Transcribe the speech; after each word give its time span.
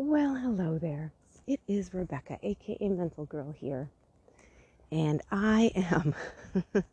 Well, 0.00 0.36
hello 0.36 0.78
there. 0.78 1.10
It 1.48 1.58
is 1.66 1.92
Rebecca, 1.92 2.38
aka 2.44 2.88
Mental 2.88 3.24
Girl 3.24 3.50
here. 3.50 3.90
And 4.92 5.20
I 5.32 5.72
am 5.74 6.14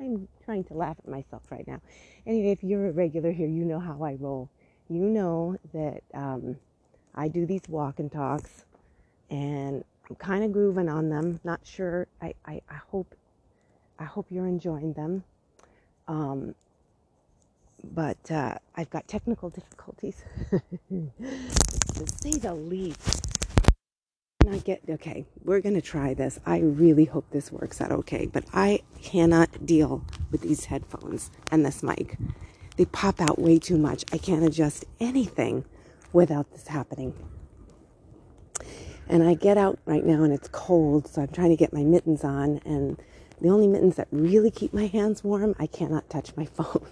I'm 0.00 0.28
trying 0.46 0.64
to 0.64 0.72
laugh 0.72 0.96
at 0.98 1.06
myself 1.06 1.42
right 1.50 1.66
now. 1.66 1.82
Anyway, 2.26 2.52
if 2.52 2.64
you're 2.64 2.88
a 2.88 2.92
regular 2.92 3.32
here, 3.32 3.46
you 3.46 3.66
know 3.66 3.80
how 3.80 4.02
I 4.02 4.14
roll. 4.14 4.48
You 4.88 5.02
know 5.02 5.58
that 5.74 6.04
um, 6.14 6.56
I 7.14 7.28
do 7.28 7.44
these 7.44 7.68
walk 7.68 7.98
and 7.98 8.10
talks 8.10 8.64
and 9.28 9.84
I'm 10.08 10.16
kind 10.16 10.42
of 10.42 10.50
grooving 10.50 10.88
on 10.88 11.10
them. 11.10 11.40
Not 11.44 11.60
sure. 11.64 12.06
I, 12.22 12.32
I, 12.46 12.62
I 12.70 12.76
hope 12.76 13.14
I 13.98 14.04
hope 14.04 14.28
you're 14.30 14.46
enjoying 14.46 14.94
them. 14.94 15.22
Um, 16.08 16.54
but 17.92 18.30
uh, 18.30 18.56
I've 18.74 18.90
got 18.90 19.08
technical 19.08 19.50
difficulties, 19.50 20.22
to 20.90 22.06
say 22.20 22.32
the 22.32 22.54
least. 22.54 23.22
And 24.44 24.54
I 24.54 24.58
get 24.58 24.82
okay. 24.88 25.24
We're 25.42 25.60
gonna 25.60 25.80
try 25.80 26.12
this. 26.12 26.38
I 26.44 26.58
really 26.58 27.06
hope 27.06 27.30
this 27.30 27.50
works 27.50 27.80
out 27.80 27.90
okay. 27.90 28.26
But 28.26 28.44
I 28.52 28.80
cannot 29.02 29.64
deal 29.64 30.04
with 30.30 30.42
these 30.42 30.66
headphones 30.66 31.30
and 31.50 31.64
this 31.64 31.82
mic. 31.82 32.18
They 32.76 32.84
pop 32.84 33.20
out 33.20 33.38
way 33.38 33.58
too 33.58 33.78
much. 33.78 34.04
I 34.12 34.18
can't 34.18 34.44
adjust 34.44 34.84
anything 35.00 35.64
without 36.12 36.50
this 36.52 36.68
happening. 36.68 37.14
And 39.08 39.22
I 39.22 39.34
get 39.34 39.56
out 39.56 39.78
right 39.84 40.04
now 40.04 40.22
and 40.24 40.32
it's 40.32 40.48
cold, 40.48 41.06
so 41.08 41.22
I'm 41.22 41.28
trying 41.28 41.50
to 41.50 41.56
get 41.56 41.72
my 41.72 41.84
mittens 41.84 42.24
on. 42.24 42.60
And 42.64 43.00
the 43.40 43.48
only 43.48 43.66
mittens 43.66 43.96
that 43.96 44.08
really 44.10 44.50
keep 44.50 44.72
my 44.72 44.86
hands 44.86 45.24
warm, 45.24 45.54
I 45.58 45.66
cannot 45.66 46.08
touch 46.08 46.36
my 46.36 46.46
phone. 46.46 46.86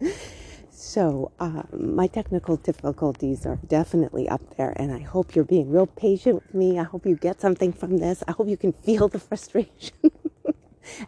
so 0.70 1.32
uh, 1.40 1.62
my 1.72 2.06
technical 2.06 2.56
difficulties 2.56 3.46
are 3.46 3.58
definitely 3.66 4.28
up 4.28 4.56
there, 4.56 4.72
and 4.76 4.92
I 4.92 5.00
hope 5.00 5.34
you're 5.34 5.44
being 5.44 5.70
real 5.70 5.86
patient 5.86 6.36
with 6.36 6.54
me. 6.54 6.78
I 6.78 6.84
hope 6.84 7.06
you 7.06 7.16
get 7.16 7.40
something 7.40 7.72
from 7.72 7.98
this. 7.98 8.22
I 8.28 8.32
hope 8.32 8.48
you 8.48 8.56
can 8.56 8.72
feel 8.72 9.08
the 9.08 9.18
frustration 9.28 9.94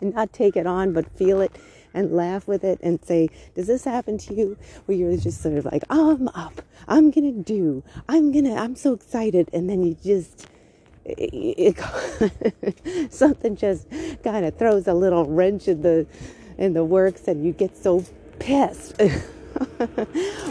and 0.00 0.14
not 0.14 0.33
take 0.33 0.56
it 0.56 0.66
on, 0.66 0.92
but 0.92 1.16
feel 1.16 1.41
it 1.41 1.53
and 1.94 2.12
laugh 2.12 2.47
with 2.47 2.64
it 2.64 2.78
and 2.83 3.03
say, 3.05 3.28
Does 3.55 3.69
this 3.69 3.84
happen 3.84 4.19
to 4.19 4.34
you? 4.34 4.59
Where 4.84 4.98
you're 4.98 5.16
just 5.16 5.41
sort 5.41 5.56
of 5.56 5.64
like, 5.64 5.84
I'm 5.88 6.28
up, 6.28 6.61
I'm 6.88 7.11
gonna 7.11 7.33
do, 7.33 7.83
I'm 8.09 8.33
gonna, 8.33 8.55
I'm 8.55 8.75
so 8.77 8.92
excited. 8.92 9.48
And 9.53 9.70
then 9.70 9.83
you 9.84 9.97
just, 10.05 10.48
it, 11.05 11.77
it, 12.84 13.12
something 13.12 13.56
just 13.56 13.88
kind 14.22 14.44
of 14.44 14.56
throws 14.56 14.86
a 14.88 14.94
little 14.94 15.24
wrench 15.27 15.69
in 15.69 15.83
the, 15.83 16.06
in 16.58 16.74
the 16.74 16.84
works 16.84 17.28
and 17.28 17.44
you 17.44 17.52
get 17.52 17.77
so 17.77 18.05
pissed. 18.38 18.97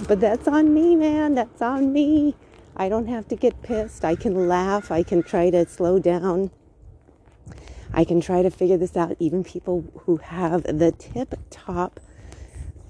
but 0.08 0.20
that's 0.20 0.48
on 0.48 0.74
me, 0.74 0.96
man. 0.96 1.36
That's 1.36 1.62
on 1.62 1.92
me. 1.92 2.36
I 2.76 2.90
don't 2.90 3.08
have 3.08 3.28
to 3.28 3.36
get 3.36 3.62
pissed. 3.62 4.04
I 4.04 4.16
can 4.16 4.48
laugh. 4.48 4.92
I 4.92 5.04
can 5.04 5.24
try 5.24 5.50
to 5.50 5.68
slow 5.68 6.00
down. 6.00 6.52
I 7.94 8.04
can 8.04 8.22
try 8.22 8.42
to 8.42 8.50
figure 8.50 8.78
this 8.78 8.98
out. 8.98 9.16
Even 9.20 9.44
people 9.44 9.86
who 10.06 10.18
have 10.18 10.64
the 10.64 10.92
tip 10.92 11.36
top, 11.52 12.00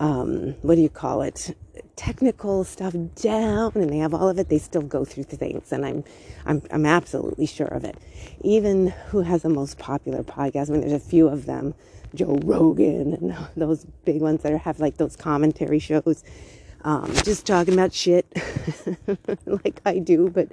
um, 0.03 0.55
what 0.63 0.75
do 0.75 0.81
you 0.81 0.89
call 0.89 1.21
it? 1.21 1.55
Technical 1.95 2.65
stuff 2.65 2.93
down, 3.15 3.71
and 3.75 3.89
they 3.89 3.99
have 3.99 4.13
all 4.13 4.27
of 4.27 4.37
it. 4.37 4.49
They 4.49 4.57
still 4.57 4.81
go 4.81 5.05
through 5.05 5.23
things, 5.23 5.71
and 5.71 5.85
I'm, 5.85 6.03
I'm, 6.45 6.61
I'm 6.71 6.85
absolutely 6.85 7.45
sure 7.45 7.67
of 7.67 7.85
it. 7.85 7.97
Even 8.41 8.87
who 9.07 9.21
has 9.21 9.43
the 9.43 9.49
most 9.49 9.79
popular 9.79 10.21
podcast. 10.21 10.69
I 10.69 10.73
mean, 10.73 10.81
there's 10.81 10.91
a 10.91 10.99
few 10.99 11.29
of 11.29 11.45
them, 11.45 11.73
Joe 12.13 12.37
Rogan, 12.43 13.13
and 13.13 13.37
those 13.55 13.85
big 14.03 14.21
ones 14.21 14.43
that 14.43 14.57
have 14.57 14.81
like 14.81 14.97
those 14.97 15.15
commentary 15.15 15.79
shows, 15.79 16.25
um, 16.83 17.09
just 17.23 17.45
talking 17.45 17.73
about 17.73 17.93
shit, 17.93 18.25
like 19.45 19.79
I 19.85 19.99
do. 19.99 20.29
But 20.29 20.49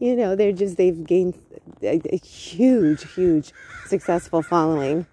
you 0.00 0.16
know, 0.16 0.34
they're 0.34 0.50
just 0.50 0.78
they've 0.78 1.04
gained 1.04 1.38
a, 1.80 2.00
a 2.12 2.16
huge, 2.16 3.12
huge 3.14 3.52
successful 3.86 4.42
following. 4.42 5.06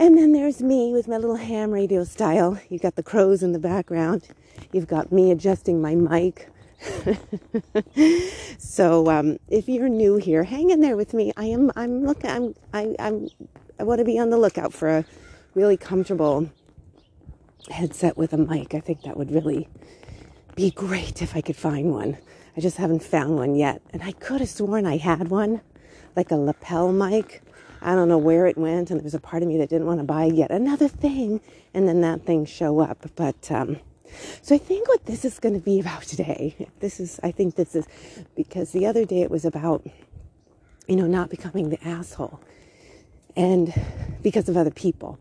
And 0.00 0.16
then 0.16 0.32
there's 0.32 0.62
me 0.62 0.94
with 0.94 1.08
my 1.08 1.18
little 1.18 1.36
ham 1.36 1.70
radio 1.70 2.04
style. 2.04 2.58
You've 2.70 2.80
got 2.80 2.96
the 2.96 3.02
crows 3.02 3.42
in 3.42 3.52
the 3.52 3.58
background. 3.58 4.26
You've 4.72 4.86
got 4.86 5.12
me 5.12 5.30
adjusting 5.30 5.82
my 5.82 5.94
mic. 5.94 6.48
so 8.58 9.10
um, 9.10 9.38
if 9.48 9.68
you're 9.68 9.90
new 9.90 10.16
here, 10.16 10.42
hang 10.42 10.70
in 10.70 10.80
there 10.80 10.96
with 10.96 11.12
me. 11.12 11.34
I 11.36 11.44
am. 11.44 11.70
I'm 11.76 12.06
looking. 12.06 12.30
I'm. 12.30 12.54
I, 12.72 12.96
I'm. 12.98 13.28
I 13.78 13.82
want 13.82 13.98
to 13.98 14.06
be 14.06 14.18
on 14.18 14.30
the 14.30 14.38
lookout 14.38 14.72
for 14.72 14.88
a 14.88 15.04
really 15.54 15.76
comfortable 15.76 16.48
headset 17.70 18.16
with 18.16 18.32
a 18.32 18.38
mic. 18.38 18.72
I 18.72 18.80
think 18.80 19.02
that 19.02 19.18
would 19.18 19.30
really 19.30 19.68
be 20.56 20.70
great 20.70 21.20
if 21.20 21.36
I 21.36 21.42
could 21.42 21.56
find 21.56 21.92
one. 21.92 22.16
I 22.56 22.62
just 22.62 22.78
haven't 22.78 23.02
found 23.02 23.36
one 23.36 23.54
yet. 23.54 23.82
And 23.92 24.02
I 24.02 24.12
could 24.12 24.40
have 24.40 24.48
sworn 24.48 24.86
I 24.86 24.96
had 24.96 25.28
one, 25.28 25.60
like 26.16 26.30
a 26.30 26.36
lapel 26.36 26.90
mic. 26.90 27.42
I 27.82 27.94
don't 27.94 28.08
know 28.08 28.18
where 28.18 28.46
it 28.46 28.58
went, 28.58 28.90
and 28.90 29.00
there 29.00 29.04
was 29.04 29.14
a 29.14 29.20
part 29.20 29.42
of 29.42 29.48
me 29.48 29.56
that 29.58 29.70
didn't 29.70 29.86
want 29.86 30.00
to 30.00 30.04
buy 30.04 30.24
yet 30.24 30.50
another 30.50 30.88
thing, 30.88 31.40
and 31.72 31.88
then 31.88 32.00
that 32.02 32.24
thing 32.26 32.44
show 32.44 32.80
up. 32.80 33.06
But 33.16 33.50
um, 33.50 33.78
so 34.42 34.54
I 34.54 34.58
think 34.58 34.88
what 34.88 35.06
this 35.06 35.24
is 35.24 35.38
going 35.38 35.54
to 35.54 35.60
be 35.60 35.80
about 35.80 36.02
today, 36.02 36.68
this 36.80 37.00
is, 37.00 37.20
I 37.22 37.30
think 37.30 37.54
this 37.54 37.74
is 37.74 37.86
because 38.36 38.72
the 38.72 38.86
other 38.86 39.04
day 39.04 39.22
it 39.22 39.30
was 39.30 39.44
about, 39.44 39.86
you 40.86 40.96
know, 40.96 41.06
not 41.06 41.30
becoming 41.30 41.70
the 41.70 41.82
asshole, 41.86 42.40
and 43.36 43.72
because 44.22 44.48
of 44.48 44.56
other 44.56 44.70
people. 44.70 45.18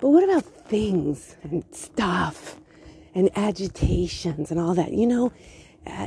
But 0.00 0.08
what 0.08 0.24
about 0.24 0.44
things 0.44 1.36
and 1.42 1.64
stuff 1.72 2.56
and 3.14 3.28
agitations 3.36 4.50
and 4.50 4.58
all 4.58 4.74
that? 4.74 4.92
You 4.92 5.06
know, 5.06 5.32
uh, 5.86 6.06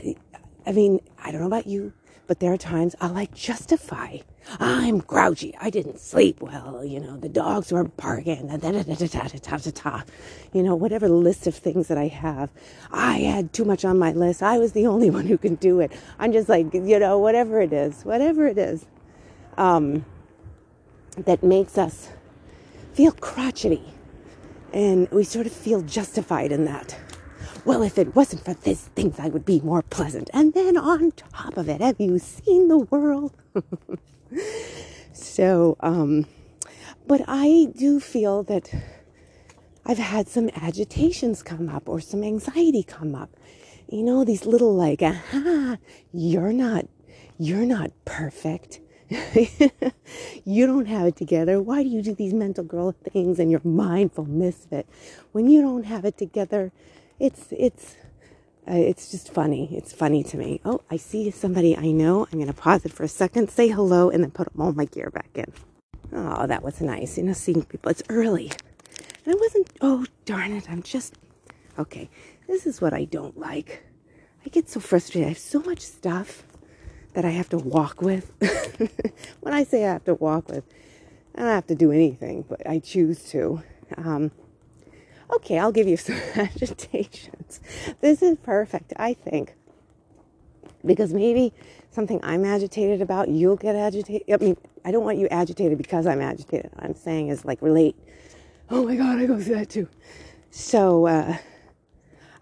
I 0.65 0.71
mean, 0.71 0.99
I 1.23 1.31
don't 1.31 1.41
know 1.41 1.47
about 1.47 1.67
you, 1.67 1.93
but 2.27 2.39
there 2.39 2.53
are 2.53 2.57
times 2.57 2.95
I 3.01 3.07
like 3.07 3.33
justify. 3.33 4.17
I'm 4.59 4.99
grouchy. 4.99 5.55
I 5.59 5.69
didn't 5.69 5.99
sleep 5.99 6.41
well. 6.41 6.83
You 6.83 6.99
know, 6.99 7.17
the 7.17 7.29
dogs 7.29 7.71
were 7.71 7.85
barking. 7.85 8.47
Da, 8.47 8.57
da, 8.57 8.71
da, 8.71 8.83
da, 8.83 9.07
da, 9.07 9.27
da, 9.27 9.57
da, 9.57 9.71
da. 9.71 10.01
You 10.53 10.63
know, 10.63 10.75
whatever 10.75 11.09
list 11.09 11.47
of 11.47 11.55
things 11.55 11.87
that 11.87 11.97
I 11.97 12.07
have. 12.07 12.49
I 12.91 13.19
had 13.19 13.53
too 13.53 13.65
much 13.65 13.85
on 13.85 13.97
my 13.97 14.11
list. 14.11 14.43
I 14.43 14.57
was 14.59 14.73
the 14.73 14.87
only 14.87 15.09
one 15.09 15.25
who 15.27 15.37
can 15.37 15.55
do 15.55 15.79
it. 15.79 15.91
I'm 16.19 16.31
just 16.33 16.49
like, 16.49 16.73
you 16.73 16.99
know, 16.99 17.17
whatever 17.17 17.61
it 17.61 17.73
is, 17.73 18.03
whatever 18.03 18.47
it 18.47 18.57
is 18.57 18.85
um, 19.57 20.05
that 21.17 21.43
makes 21.43 21.77
us 21.77 22.09
feel 22.93 23.11
crotchety. 23.11 23.83
And 24.73 25.09
we 25.11 25.23
sort 25.23 25.45
of 25.45 25.53
feel 25.53 25.81
justified 25.81 26.51
in 26.51 26.65
that 26.65 26.97
well, 27.65 27.81
if 27.81 27.97
it 27.97 28.15
wasn't 28.15 28.43
for 28.43 28.53
these 28.53 28.81
things, 28.95 29.19
I 29.19 29.29
would 29.29 29.45
be 29.45 29.61
more 29.61 29.81
pleasant. 29.81 30.29
And 30.33 30.53
then 30.53 30.77
on 30.77 31.11
top 31.11 31.57
of 31.57 31.69
it, 31.69 31.81
have 31.81 31.99
you 31.99 32.19
seen 32.19 32.67
the 32.67 32.79
world? 32.79 33.33
so, 35.13 35.77
um, 35.79 36.25
but 37.07 37.21
I 37.27 37.71
do 37.77 37.99
feel 37.99 38.43
that 38.43 38.69
I've 39.85 39.97
had 39.97 40.27
some 40.27 40.49
agitations 40.55 41.43
come 41.43 41.69
up 41.69 41.87
or 41.87 42.01
some 42.01 42.23
anxiety 42.23 42.83
come 42.83 43.15
up. 43.15 43.29
You 43.89 44.03
know, 44.03 44.23
these 44.23 44.45
little 44.45 44.73
like, 44.75 45.01
aha, 45.01 45.77
you're 46.13 46.53
not, 46.53 46.87
you're 47.37 47.65
not 47.65 47.91
perfect. 48.05 48.79
you 50.45 50.65
don't 50.65 50.87
have 50.87 51.07
it 51.07 51.15
together. 51.15 51.61
Why 51.61 51.83
do 51.83 51.89
you 51.89 52.01
do 52.01 52.15
these 52.15 52.33
mental 52.33 52.63
girl 52.63 52.93
things 53.11 53.39
and 53.39 53.51
you're 53.51 53.61
mindful 53.63 54.25
misfit 54.25 54.87
when 55.33 55.49
you 55.49 55.61
don't 55.61 55.83
have 55.83 56.05
it 56.05 56.17
together? 56.17 56.71
It's 57.23 57.47
it's 57.51 57.95
uh, 58.67 58.73
it's 58.73 59.09
just 59.11 59.33
funny. 59.33 59.69
It's 59.71 59.93
funny 59.93 60.23
to 60.25 60.37
me. 60.37 60.59
Oh, 60.65 60.81
I 60.91 60.97
see 60.97 61.31
somebody 61.31 61.75
I 61.77 61.91
know. 61.91 62.27
I'm 62.31 62.37
going 62.39 62.47
to 62.47 62.53
pause 62.53 62.85
it 62.85 62.93
for 62.93 63.03
a 63.03 63.07
second, 63.07 63.49
say 63.49 63.69
hello, 63.69 64.09
and 64.09 64.23
then 64.23 64.31
put 64.31 64.49
all 64.57 64.73
my 64.73 64.85
gear 64.85 65.09
back 65.09 65.29
in. 65.35 65.51
Oh, 66.13 66.47
that 66.47 66.63
was 66.63 66.79
nice. 66.81 67.17
You 67.17 67.23
know, 67.23 67.33
seeing 67.33 67.63
people. 67.63 67.91
It's 67.91 68.03
early. 68.09 68.51
And 69.25 69.35
I 69.35 69.37
wasn't, 69.37 69.69
oh, 69.81 70.05
darn 70.25 70.51
it. 70.53 70.69
I'm 70.69 70.81
just, 70.81 71.15
okay. 71.77 72.09
This 72.47 72.65
is 72.65 72.79
what 72.79 72.93
I 72.93 73.05
don't 73.05 73.37
like. 73.37 73.83
I 74.45 74.49
get 74.49 74.69
so 74.69 74.79
frustrated. 74.79 75.25
I 75.25 75.29
have 75.29 75.37
so 75.39 75.59
much 75.61 75.79
stuff 75.79 76.43
that 77.13 77.25
I 77.25 77.31
have 77.31 77.49
to 77.49 77.57
walk 77.57 78.01
with. 78.01 78.31
when 79.41 79.53
I 79.53 79.63
say 79.63 79.85
I 79.85 79.93
have 79.93 80.05
to 80.05 80.13
walk 80.13 80.49
with, 80.49 80.63
I 81.35 81.39
don't 81.39 81.49
have 81.49 81.67
to 81.67 81.75
do 81.75 81.91
anything, 81.91 82.45
but 82.47 82.65
I 82.67 82.79
choose 82.79 83.23
to. 83.31 83.61
Um, 83.97 84.31
Okay, 85.35 85.57
I'll 85.57 85.71
give 85.71 85.87
you 85.87 85.97
some 85.97 86.15
agitations. 86.35 87.59
This 88.01 88.21
is 88.21 88.37
perfect, 88.43 88.93
I 88.97 89.13
think. 89.13 89.55
Because 90.85 91.13
maybe 91.13 91.53
something 91.91 92.19
I'm 92.23 92.45
agitated 92.45 93.01
about, 93.01 93.29
you'll 93.29 93.55
get 93.55 93.75
agitated. 93.75 94.23
I 94.31 94.37
mean, 94.37 94.57
I 94.83 94.91
don't 94.91 95.03
want 95.03 95.17
you 95.17 95.27
agitated 95.29 95.77
because 95.77 96.05
I'm 96.05 96.21
agitated. 96.21 96.71
I'm 96.77 96.93
saying 96.93 97.29
is 97.29 97.45
like 97.45 97.61
relate. 97.61 97.95
Oh 98.69 98.83
my 98.83 98.95
God, 98.95 99.19
I 99.19 99.25
go 99.25 99.39
through 99.39 99.55
that 99.55 99.69
too. 99.69 99.87
So, 100.51 101.07
uh, 101.07 101.37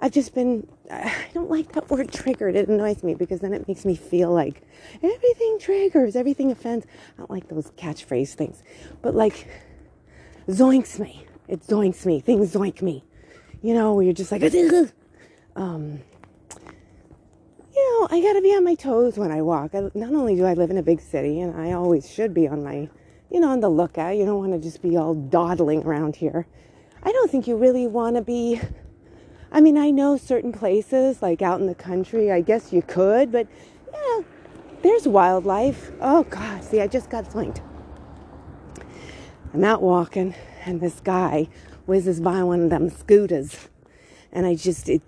I've 0.02 0.12
just 0.12 0.34
been, 0.34 0.68
I 0.90 1.28
don't 1.34 1.50
like 1.50 1.74
that 1.74 1.90
word 1.90 2.12
triggered. 2.12 2.56
It 2.56 2.68
annoys 2.68 3.04
me 3.04 3.14
because 3.14 3.40
then 3.40 3.54
it 3.54 3.68
makes 3.68 3.86
me 3.86 3.96
feel 3.96 4.32
like 4.32 4.64
everything 5.04 5.60
triggers, 5.60 6.16
everything 6.16 6.52
offends. 6.52 6.88
I 7.16 7.20
don't 7.20 7.30
like 7.30 7.48
those 7.48 7.70
catchphrase 7.72 8.34
things. 8.34 8.64
But 9.04 9.14
like, 9.14 9.48
zoinks 10.48 11.00
me. 11.00 11.28
It 11.52 11.68
zoinks 11.68 12.06
me. 12.06 12.22
Things 12.22 12.54
zoink 12.54 12.82
me. 12.82 13.04
You 13.62 13.74
know, 13.74 14.00
you're 14.00 14.14
just 14.14 14.32
like, 14.32 14.42
um, 15.58 16.00
you 17.76 18.00
know, 18.00 18.08
I 18.10 18.22
got 18.22 18.34
to 18.34 18.42
be 18.42 18.56
on 18.56 18.64
my 18.64 18.76
toes 18.76 19.18
when 19.18 19.32
I 19.34 19.42
walk. 19.42 19.76
I, 19.76 19.82
not 19.94 20.14
only 20.14 20.36
do 20.36 20.46
I 20.46 20.54
live 20.54 20.72
in 20.72 20.78
a 20.78 20.82
big 20.82 21.02
city, 21.02 21.42
and 21.42 21.60
I 21.60 21.74
always 21.74 22.10
should 22.10 22.34
be 22.34 22.48
on 22.48 22.64
my, 22.64 22.90
you 23.30 23.42
know, 23.42 23.50
on 23.50 23.60
the 23.60 23.68
lookout. 23.68 24.16
You 24.16 24.26
don't 24.26 24.38
want 24.38 24.54
to 24.54 24.60
just 24.60 24.82
be 24.82 24.96
all 24.96 25.14
dawdling 25.14 25.84
around 25.84 26.16
here. 26.16 26.48
I 27.04 27.12
don't 27.12 27.30
think 27.30 27.48
you 27.48 27.58
really 27.58 27.86
want 27.86 28.16
to 28.16 28.22
be. 28.22 28.62
I 29.52 29.60
mean, 29.60 29.78
I 29.78 29.92
know 29.92 30.16
certain 30.16 30.54
places, 30.54 31.22
like 31.22 31.42
out 31.42 31.60
in 31.60 31.68
the 31.68 31.76
country, 31.76 32.32
I 32.32 32.40
guess 32.40 32.72
you 32.72 32.82
could, 32.82 33.30
but 33.30 33.46
yeah, 33.94 34.22
there's 34.84 35.06
wildlife. 35.06 35.92
Oh, 36.00 36.24
God, 36.24 36.64
see, 36.64 36.80
I 36.80 36.88
just 36.88 37.10
got 37.10 37.26
zoinked. 37.26 37.62
I'm 39.54 39.64
out 39.66 39.82
walking, 39.82 40.34
and 40.66 40.80
this 40.80 41.02
guy 41.02 41.50
whizzes 41.86 42.22
by 42.22 42.42
one 42.44 42.62
of 42.64 42.70
them 42.70 42.90
scooters. 42.90 43.68
And 44.32 44.46
I 44.46 44.56
just, 44.56 44.88
it, 44.88 45.02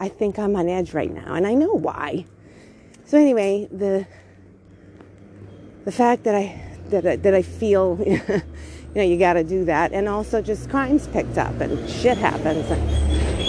I 0.00 0.08
think 0.08 0.38
I'm 0.38 0.56
on 0.56 0.68
edge 0.68 0.94
right 0.94 1.12
now, 1.12 1.34
and 1.34 1.46
I 1.46 1.52
know 1.52 1.74
why. 1.74 2.24
So 3.04 3.18
anyway, 3.18 3.68
the 3.70 4.06
the 5.84 5.92
fact 5.92 6.24
that 6.24 6.34
I 6.34 6.62
that 6.88 7.06
I, 7.06 7.16
that 7.16 7.34
I 7.34 7.42
feel, 7.42 7.98
you 8.06 8.42
know, 8.94 9.02
you 9.02 9.18
got 9.18 9.34
to 9.34 9.44
do 9.44 9.64
that, 9.66 9.92
and 9.92 10.08
also 10.08 10.40
just 10.40 10.70
crimes 10.70 11.06
picked 11.08 11.36
up 11.36 11.60
and 11.60 11.88
shit 11.90 12.16
happens, 12.16 12.70
and, 12.70 12.90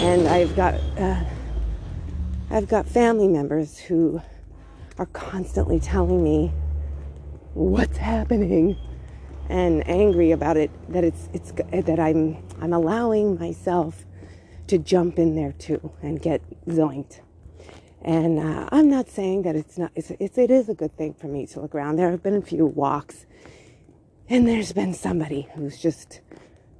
and 0.01 0.27
I've 0.27 0.55
got 0.55 0.73
uh, 0.97 1.23
I've 2.49 2.67
got 2.67 2.85
family 2.85 3.29
members 3.29 3.77
who 3.77 4.21
are 4.97 5.05
constantly 5.07 5.79
telling 5.79 6.21
me 6.21 6.51
what's 7.53 7.97
happening 7.97 8.77
and 9.51 9.85
angry 9.87 10.31
about 10.31 10.55
it 10.55 10.71
that 10.91 11.03
it's 11.03 11.27
it's 11.33 11.51
that 11.51 11.99
I'm 11.99 12.41
I'm 12.61 12.71
allowing 12.71 13.37
myself 13.37 14.05
to 14.67 14.77
jump 14.77 15.19
in 15.19 15.35
there 15.35 15.51
too 15.51 15.91
and 16.01 16.21
get 16.21 16.41
zoinked. 16.67 17.19
And 18.01 18.39
uh, 18.39 18.69
I'm 18.71 18.89
not 18.89 19.09
saying 19.09 19.41
that 19.43 19.57
it's 19.57 19.77
not 19.77 19.91
it's, 19.93 20.11
it's 20.11 20.37
it 20.37 20.49
is 20.49 20.69
a 20.69 20.73
good 20.73 20.97
thing 20.97 21.13
for 21.13 21.27
me 21.27 21.45
to 21.47 21.59
look 21.59 21.75
around. 21.75 21.97
There 21.97 22.09
have 22.09 22.23
been 22.23 22.35
a 22.35 22.41
few 22.41 22.65
walks, 22.65 23.25
and 24.29 24.47
there's 24.47 24.71
been 24.71 24.93
somebody 24.93 25.49
who's 25.53 25.77
just 25.77 26.21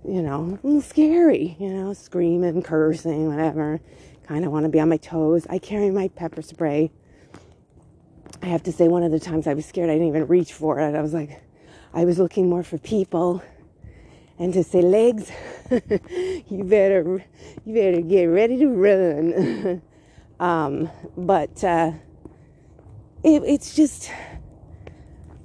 you 0.08 0.22
know 0.22 0.58
a 0.64 0.66
little 0.66 0.82
scary, 0.82 1.58
you 1.60 1.70
know, 1.70 1.94
screaming, 1.94 2.64
cursing, 2.64 3.28
whatever. 3.28 3.82
Kind 4.28 4.46
of 4.46 4.52
want 4.54 4.64
to 4.64 4.70
be 4.70 4.80
on 4.80 4.88
my 4.88 4.98
toes. 4.98 5.46
I 5.50 5.60
carry 5.60 5.92
my 5.92 6.08
pepper 6.08 6.42
spray. 6.42 6.92
I 8.42 8.46
have 8.46 8.64
to 8.64 8.72
say, 8.72 8.88
one 8.88 9.04
of 9.04 9.12
the 9.12 9.20
times 9.20 9.46
I 9.46 9.54
was 9.54 9.66
scared, 9.66 9.90
I 9.90 9.94
didn't 9.94 10.08
even 10.08 10.26
reach 10.28 10.54
for 10.54 10.80
it. 10.80 10.96
I 10.96 11.02
was 11.02 11.14
like, 11.14 11.42
I 11.94 12.06
was 12.06 12.20
looking 12.20 12.50
more 12.50 12.64
for 12.64 12.78
people 12.78 13.44
and 14.40 14.54
to 14.54 14.64
say, 14.64 14.82
legs, 14.82 15.30
you 15.70 16.64
better, 16.64 17.24
you 17.66 17.74
better 17.76 18.02
get 18.02 18.26
ready 18.26 18.58
to 18.60 18.68
run. 18.70 19.82
um, 20.40 20.90
but 21.18 21.64
uh, 21.64 21.92
it, 23.24 23.44
it's 23.44 23.76
just, 23.76 24.10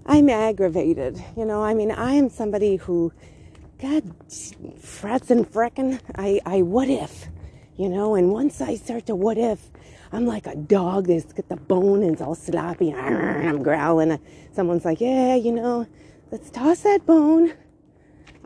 I'm 0.06 0.30
aggravated. 0.30 1.22
You 1.36 1.44
know, 1.46 1.64
I 1.64 1.74
mean, 1.74 1.90
I 1.90 2.12
am 2.12 2.30
somebody 2.30 2.76
who, 2.76 3.12
God, 3.80 4.04
frets 4.80 5.30
and 5.30 5.50
freckin'. 5.50 6.00
I, 6.14 6.40
I, 6.46 6.62
what 6.62 6.88
if, 6.88 7.26
you 7.76 7.88
know, 7.88 8.14
and 8.14 8.30
once 8.30 8.60
I 8.60 8.76
start 8.76 9.06
to 9.06 9.16
what 9.16 9.36
if, 9.36 9.68
I'm 10.12 10.26
like 10.26 10.46
a 10.46 10.54
dog 10.54 11.08
that's 11.08 11.32
got 11.32 11.48
the 11.48 11.56
bone 11.56 12.04
and 12.04 12.12
it's 12.12 12.22
all 12.22 12.36
sloppy. 12.36 12.94
I'm 12.94 13.64
growling. 13.64 14.18
Someone's 14.52 14.84
like, 14.84 15.00
yeah, 15.00 15.34
you 15.34 15.52
know, 15.52 15.86
let's 16.30 16.50
toss 16.50 16.80
that 16.80 17.06
bone. 17.06 17.54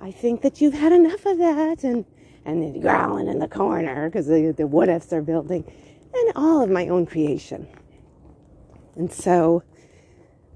I 0.01 0.11
think 0.11 0.43
that 0.43 0.61
you've 0.61 0.75
had 0.75 0.93
enough 0.93 1.27
of 1.27 1.39
that. 1.39 1.85
And, 1.85 2.05
and 2.45 2.81
growling 2.81 3.29
in 3.29 3.39
the 3.39 3.49
corner 3.49 4.09
because 4.09 4.27
the, 4.27 4.55
the 4.57 4.67
what 4.67 4.89
ifs 4.89 5.13
are 5.13 5.23
building 5.23 5.65
and 6.13 6.33
all 6.37 6.63
of 6.63 6.71
my 6.71 6.89
own 6.89 7.07
creation. 7.07 7.69
And 8.97 9.13
so, 9.13 9.63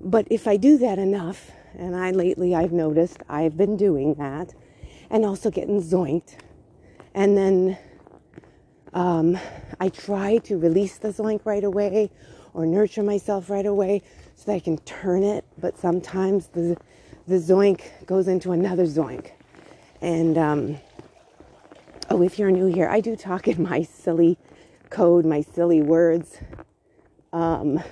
but 0.00 0.26
if 0.30 0.46
I 0.46 0.56
do 0.56 0.78
that 0.78 0.98
enough, 0.98 1.50
and 1.76 1.96
I 1.96 2.10
lately 2.10 2.54
I've 2.54 2.72
noticed 2.72 3.18
I've 3.28 3.56
been 3.56 3.76
doing 3.76 4.14
that 4.14 4.54
and 5.10 5.24
also 5.24 5.50
getting 5.50 5.82
zoinked. 5.82 6.34
And 7.14 7.36
then 7.36 7.78
um, 8.92 9.38
I 9.80 9.88
try 9.88 10.38
to 10.38 10.58
release 10.58 10.98
the 10.98 11.08
zoink 11.08 11.40
right 11.44 11.64
away 11.64 12.10
or 12.52 12.66
nurture 12.66 13.02
myself 13.02 13.50
right 13.50 13.66
away 13.66 14.02
so 14.36 14.44
that 14.46 14.54
I 14.54 14.60
can 14.60 14.78
turn 14.78 15.22
it. 15.22 15.44
But 15.58 15.78
sometimes 15.78 16.48
the 16.48 16.76
the 17.26 17.36
zoink 17.36 18.06
goes 18.06 18.28
into 18.28 18.52
another 18.52 18.84
zoink. 18.84 19.30
And 20.00 20.36
um, 20.36 20.78
oh, 22.10 22.22
if 22.22 22.38
you're 22.38 22.50
new 22.50 22.66
here, 22.66 22.88
I 22.88 23.00
do 23.00 23.16
talk 23.16 23.48
in 23.48 23.62
my 23.62 23.82
silly 23.82 24.36
code, 24.90 25.24
my 25.24 25.40
silly 25.40 25.82
words. 25.82 26.38
Um, 27.32 27.82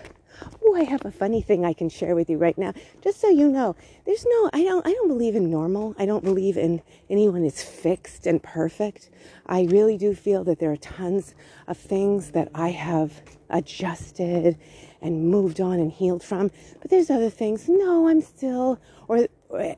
oh, 0.63 0.77
I 0.77 0.85
have 0.85 1.05
a 1.05 1.11
funny 1.11 1.41
thing 1.41 1.65
I 1.65 1.73
can 1.73 1.89
share 1.89 2.15
with 2.15 2.29
you 2.29 2.37
right 2.37 2.57
now, 2.57 2.75
just 3.03 3.21
so 3.21 3.29
you 3.29 3.49
know. 3.49 3.75
There's 4.05 4.25
no, 4.29 4.51
I 4.53 4.63
don't, 4.63 4.87
I 4.87 4.93
don't 4.93 5.09
believe 5.09 5.35
in 5.35 5.51
normal. 5.51 5.95
I 5.99 6.07
don't 6.07 6.25
believe 6.25 6.57
in 6.57 6.83
anyone 7.09 7.45
is 7.45 7.63
fixed 7.63 8.27
and 8.27 8.43
perfect. 8.43 9.11
I 9.47 9.63
really 9.65 9.97
do 9.97 10.15
feel 10.15 10.45
that 10.45 10.59
there 10.59 10.71
are 10.71 10.77
tons 10.77 11.35
of 11.67 11.79
things 11.79 12.33
that 12.33 12.51
I 12.55 12.69
have 12.69 13.23
adjusted 13.51 14.59
and 15.03 15.29
moved 15.29 15.61
on 15.61 15.79
and 15.79 15.93
healed 15.93 16.23
from. 16.23 16.51
But 16.81 16.91
there's 16.91 17.11
other 17.11 17.31
things, 17.31 17.69
no, 17.69 18.09
I'm 18.09 18.23
still, 18.23 18.81
or 19.09 19.27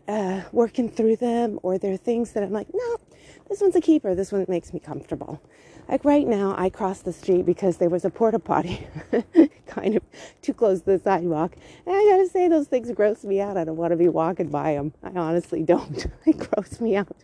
uh, 0.06 0.42
working 0.52 0.88
through 0.88 1.16
them, 1.16 1.58
or 1.62 1.78
there 1.78 1.92
are 1.92 1.96
things 1.96 2.32
that 2.32 2.42
I'm 2.42 2.52
like, 2.52 2.68
no, 2.72 2.98
this 3.48 3.60
one's 3.60 3.76
a 3.76 3.80
keeper. 3.80 4.14
This 4.14 4.30
one 4.30 4.44
makes 4.48 4.72
me 4.72 4.80
comfortable. 4.80 5.42
Like 5.88 6.04
right 6.04 6.26
now, 6.26 6.54
I 6.56 6.70
crossed 6.70 7.04
the 7.04 7.12
street 7.12 7.44
because 7.44 7.76
there 7.76 7.90
was 7.90 8.04
a 8.04 8.10
porta 8.10 8.38
potty 8.38 8.86
kind 9.66 9.96
of 9.96 10.02
too 10.40 10.54
close 10.54 10.80
to 10.80 10.92
the 10.92 10.98
sidewalk. 10.98 11.56
And 11.86 11.94
I 11.94 12.02
gotta 12.04 12.28
say, 12.28 12.48
those 12.48 12.68
things 12.68 12.90
gross 12.92 13.24
me 13.24 13.40
out. 13.40 13.56
I 13.56 13.64
don't 13.64 13.76
want 13.76 13.90
to 13.90 13.96
be 13.96 14.08
walking 14.08 14.48
by 14.48 14.74
them. 14.74 14.94
I 15.02 15.10
honestly 15.10 15.62
don't. 15.62 16.06
they 16.24 16.32
gross 16.32 16.80
me 16.80 16.96
out. 16.96 17.16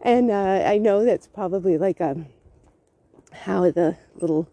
And 0.00 0.30
uh, 0.30 0.64
I 0.66 0.78
know 0.78 1.04
that's 1.04 1.26
probably 1.26 1.76
like 1.76 2.00
a, 2.00 2.12
um, 2.12 2.26
how 3.32 3.70
the 3.70 3.96
little 4.16 4.48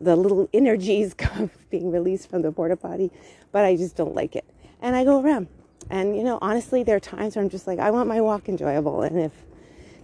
the 0.00 0.16
little 0.16 0.48
energies 0.54 1.14
being 1.70 1.90
released 1.90 2.30
from 2.30 2.42
the 2.42 2.52
porta 2.52 2.76
potty, 2.76 3.10
but 3.52 3.64
I 3.64 3.76
just 3.76 3.96
don't 3.96 4.14
like 4.14 4.36
it. 4.36 4.44
And 4.82 4.94
I 4.94 5.04
go 5.04 5.20
around. 5.20 5.48
And 5.90 6.16
you 6.16 6.24
know, 6.24 6.38
honestly, 6.42 6.82
there 6.82 6.96
are 6.96 7.00
times 7.00 7.36
where 7.36 7.44
I'm 7.44 7.50
just 7.50 7.66
like, 7.66 7.78
I 7.78 7.90
want 7.90 8.08
my 8.08 8.20
walk 8.20 8.48
enjoyable. 8.48 9.02
And 9.02 9.18
if, 9.20 9.32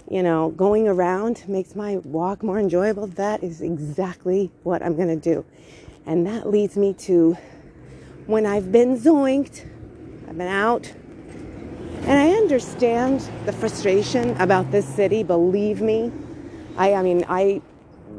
you 0.08 0.22
know, 0.22 0.50
going 0.50 0.86
around 0.86 1.44
makes 1.48 1.74
my 1.74 1.96
walk 1.98 2.42
more 2.42 2.58
enjoyable, 2.58 3.06
that 3.08 3.42
is 3.42 3.60
exactly 3.62 4.50
what 4.62 4.82
I'm 4.82 4.96
gonna 4.96 5.16
do. 5.16 5.44
And 6.06 6.26
that 6.26 6.48
leads 6.48 6.76
me 6.76 6.94
to 6.94 7.36
when 8.26 8.46
I've 8.46 8.70
been 8.70 8.98
zoinked, 8.98 9.66
I've 10.28 10.38
been 10.38 10.48
out, 10.48 10.92
and 12.02 12.18
I 12.18 12.30
understand 12.30 13.28
the 13.46 13.52
frustration 13.52 14.36
about 14.40 14.70
this 14.72 14.86
city, 14.86 15.22
believe 15.22 15.80
me. 15.80 16.10
I, 16.76 16.94
I 16.94 17.02
mean, 17.02 17.24
I 17.28 17.62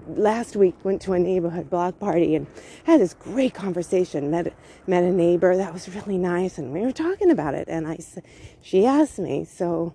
last 0.07 0.55
week 0.55 0.75
went 0.83 1.01
to 1.03 1.13
a 1.13 1.19
neighborhood 1.19 1.69
block 1.69 1.99
party 1.99 2.35
and 2.35 2.47
had 2.85 2.99
this 2.99 3.13
great 3.13 3.53
conversation. 3.53 4.31
Met 4.31 4.53
met 4.87 5.03
a 5.03 5.11
neighbor 5.11 5.55
that 5.55 5.73
was 5.73 5.93
really 5.93 6.17
nice, 6.17 6.57
and 6.57 6.73
we 6.73 6.81
were 6.81 6.91
talking 6.91 7.31
about 7.31 7.53
it. 7.53 7.67
And 7.67 7.87
I 7.87 7.99
she 8.61 8.85
asked 8.85 9.19
me, 9.19 9.45
"So, 9.45 9.93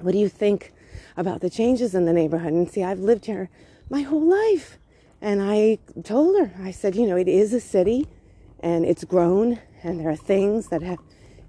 what 0.00 0.12
do 0.12 0.18
you 0.18 0.28
think 0.28 0.72
about 1.16 1.40
the 1.40 1.50
changes 1.50 1.94
in 1.94 2.04
the 2.04 2.12
neighborhood?" 2.12 2.52
And 2.52 2.70
see, 2.70 2.82
I've 2.82 3.00
lived 3.00 3.26
here 3.26 3.50
my 3.90 4.02
whole 4.02 4.20
life, 4.20 4.78
and 5.20 5.42
I 5.42 5.78
told 6.02 6.38
her, 6.38 6.52
I 6.62 6.70
said, 6.70 6.96
"You 6.96 7.06
know, 7.06 7.16
it 7.16 7.28
is 7.28 7.52
a 7.52 7.60
city, 7.60 8.06
and 8.60 8.84
it's 8.84 9.04
grown, 9.04 9.58
and 9.82 10.00
there 10.00 10.10
are 10.10 10.16
things 10.16 10.68
that 10.68 10.82
have." 10.82 10.98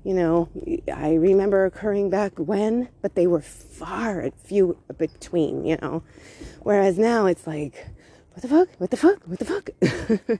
You 0.06 0.14
know, 0.14 0.48
I 0.94 1.16
remember 1.16 1.66
occurring 1.66 2.12
back 2.12 2.34
when, 2.38 2.90
but 3.02 3.16
they 3.16 3.26
were 3.26 3.42
far 3.42 4.20
and 4.20 4.34
few 4.36 4.78
between, 5.00 5.66
you 5.66 5.78
know. 5.82 6.04
Whereas 6.62 7.00
now 7.00 7.26
it's 7.26 7.48
like, 7.48 7.88
what 8.34 8.44
the 8.44 8.48
fuck? 8.48 8.70
What 8.78 8.92
the 8.92 8.98
fuck? 8.98 9.24
What 9.26 9.40
the 9.40 9.46
fuck? 9.46 9.70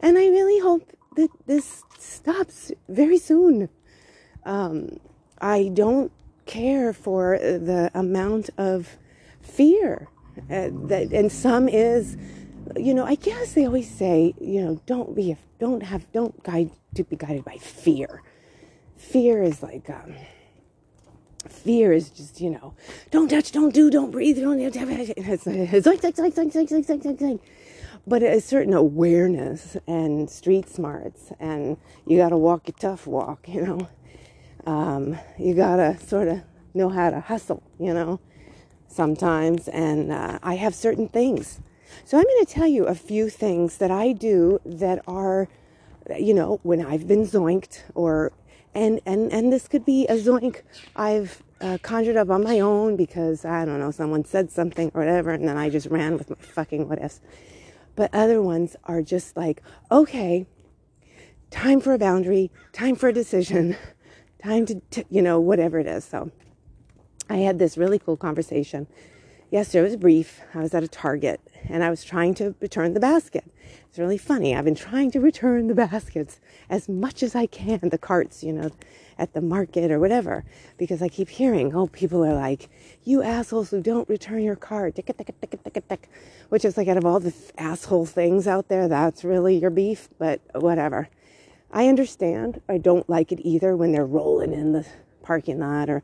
and 0.00 0.18
I 0.18 0.26
really 0.26 0.58
hope 0.58 0.92
that 1.14 1.30
this 1.46 1.84
stops 1.96 2.72
very 2.88 3.18
soon. 3.18 3.68
Um, 4.44 4.98
I 5.40 5.70
don't 5.72 6.10
care 6.46 6.92
for 6.92 7.38
the 7.38 7.88
amount 7.94 8.50
of 8.58 8.96
fear 9.40 10.08
uh, 10.50 10.70
that, 10.88 11.12
and 11.12 11.30
some 11.30 11.68
is, 11.68 12.16
you 12.74 12.94
know, 12.94 13.04
I 13.04 13.14
guess 13.14 13.52
they 13.52 13.64
always 13.64 13.88
say, 13.88 14.34
you 14.40 14.60
know, 14.60 14.80
don't 14.86 15.14
be, 15.14 15.36
don't 15.60 15.84
have, 15.84 16.10
don't 16.10 16.42
guide 16.42 16.72
to 16.96 17.04
be 17.04 17.14
guided 17.14 17.44
by 17.44 17.58
fear 17.58 18.22
fear 19.02 19.42
is 19.42 19.62
like 19.62 19.88
um, 19.90 20.14
fear 21.48 21.92
is 21.92 22.10
just 22.10 22.40
you 22.40 22.50
know 22.50 22.74
don't 23.10 23.28
touch 23.28 23.52
don't 23.52 23.74
do 23.74 23.90
don't 23.90 24.10
breathe 24.10 24.40
don't 24.40 24.58
it's, 24.60 25.46
like. 27.20 27.40
but 28.06 28.22
a 28.22 28.40
certain 28.40 28.74
awareness 28.74 29.76
and 29.86 30.30
street 30.30 30.68
smarts 30.68 31.32
and 31.40 31.76
you 32.06 32.16
got 32.16 32.30
to 32.30 32.36
walk 32.36 32.68
a 32.68 32.72
tough 32.72 33.06
walk 33.06 33.48
you 33.48 33.62
know? 33.66 33.88
Um, 34.64 35.18
you 35.38 35.54
got 35.54 35.76
to 35.76 35.98
sort 35.98 36.28
of 36.28 36.42
know 36.72 36.88
how 36.88 37.10
to 37.10 37.20
hustle 37.20 37.62
you 37.78 37.92
know 37.92 38.20
sometimes. 38.92 39.68
And 39.68 40.12
uh, 40.12 40.38
i 40.42 40.54
have 40.54 40.74
certain 40.74 41.08
things. 41.08 41.60
So 42.04 42.18
I'm 42.18 42.24
going 42.24 42.44
to 42.44 42.52
tell 42.52 42.66
you 42.66 42.86
a 42.86 42.94
few 42.94 43.28
things 43.28 43.78
that 43.78 43.90
I 43.90 44.12
do 44.12 44.60
that 44.64 45.02
are, 45.06 45.48
you 46.18 46.32
know, 46.32 46.60
when 46.62 46.84
I've 46.84 47.06
been 47.06 47.26
zoinked 47.26 47.82
or, 47.94 48.32
and, 48.74 49.00
and, 49.04 49.32
and 49.32 49.52
this 49.52 49.68
could 49.68 49.84
be 49.84 50.06
a 50.06 50.14
zoink 50.14 50.62
I've 50.96 51.42
uh, 51.60 51.78
conjured 51.82 52.16
up 52.16 52.30
on 52.30 52.42
my 52.42 52.60
own 52.60 52.96
because, 52.96 53.44
I 53.44 53.64
don't 53.64 53.78
know, 53.78 53.90
someone 53.90 54.24
said 54.24 54.50
something 54.50 54.90
or 54.94 55.00
whatever, 55.00 55.30
and 55.30 55.46
then 55.46 55.56
I 55.56 55.68
just 55.68 55.86
ran 55.86 56.16
with 56.16 56.30
my 56.30 56.36
fucking 56.36 56.88
what 56.88 57.00
ifs. 57.00 57.20
But 57.94 58.12
other 58.14 58.40
ones 58.40 58.76
are 58.84 59.02
just 59.02 59.36
like, 59.36 59.62
okay, 59.90 60.46
time 61.50 61.80
for 61.80 61.92
a 61.92 61.98
boundary, 61.98 62.50
time 62.72 62.96
for 62.96 63.08
a 63.08 63.12
decision, 63.12 63.76
time 64.42 64.66
to, 64.66 64.80
to 64.90 65.04
you 65.10 65.22
know, 65.22 65.38
whatever 65.38 65.78
it 65.78 65.86
is. 65.86 66.04
So 66.04 66.30
I 67.28 67.38
had 67.38 67.58
this 67.58 67.76
really 67.76 67.98
cool 67.98 68.16
conversation 68.16 68.86
yesterday. 69.52 69.82
Was 69.82 69.96
brief. 69.96 70.40
I 70.54 70.60
was 70.60 70.74
at 70.74 70.82
a 70.82 70.88
Target 70.88 71.40
and 71.68 71.84
I 71.84 71.90
was 71.90 72.02
trying 72.02 72.34
to 72.34 72.54
return 72.60 72.94
the 72.94 73.00
basket. 73.00 73.44
It's 73.88 73.98
really 73.98 74.18
funny. 74.18 74.56
I've 74.56 74.64
been 74.64 74.74
trying 74.74 75.10
to 75.12 75.20
return 75.20 75.68
the 75.68 75.74
baskets 75.90 76.40
as 76.70 76.88
much 76.88 77.22
as 77.22 77.36
I 77.36 77.46
can, 77.46 77.78
the 77.90 77.98
carts, 77.98 78.42
you 78.42 78.52
know, 78.52 78.70
at 79.18 79.34
the 79.34 79.42
market 79.42 79.90
or 79.90 80.00
whatever, 80.00 80.44
because 80.78 81.02
I 81.02 81.08
keep 81.08 81.28
hearing, 81.28 81.74
oh, 81.74 81.86
people 81.86 82.24
are 82.24 82.34
like, 82.34 82.70
you 83.04 83.22
assholes 83.22 83.70
who 83.70 83.82
don't 83.82 84.08
return 84.08 84.42
your 84.42 84.56
cart, 84.56 84.98
which 86.48 86.64
is 86.64 86.76
like 86.78 86.88
out 86.88 86.96
of 86.96 87.04
all 87.04 87.20
the 87.20 87.34
asshole 87.58 88.06
things 88.06 88.46
out 88.48 88.68
there, 88.68 88.88
that's 88.88 89.22
really 89.22 89.58
your 89.58 89.70
beef, 89.70 90.08
but 90.18 90.40
whatever. 90.54 91.10
I 91.70 91.88
understand. 91.88 92.62
I 92.68 92.78
don't 92.78 93.08
like 93.08 93.32
it 93.32 93.40
either 93.42 93.76
when 93.76 93.92
they're 93.92 94.06
rolling 94.06 94.54
in 94.54 94.72
the 94.72 94.86
parking 95.22 95.60
lot 95.60 95.90
or, 95.90 96.02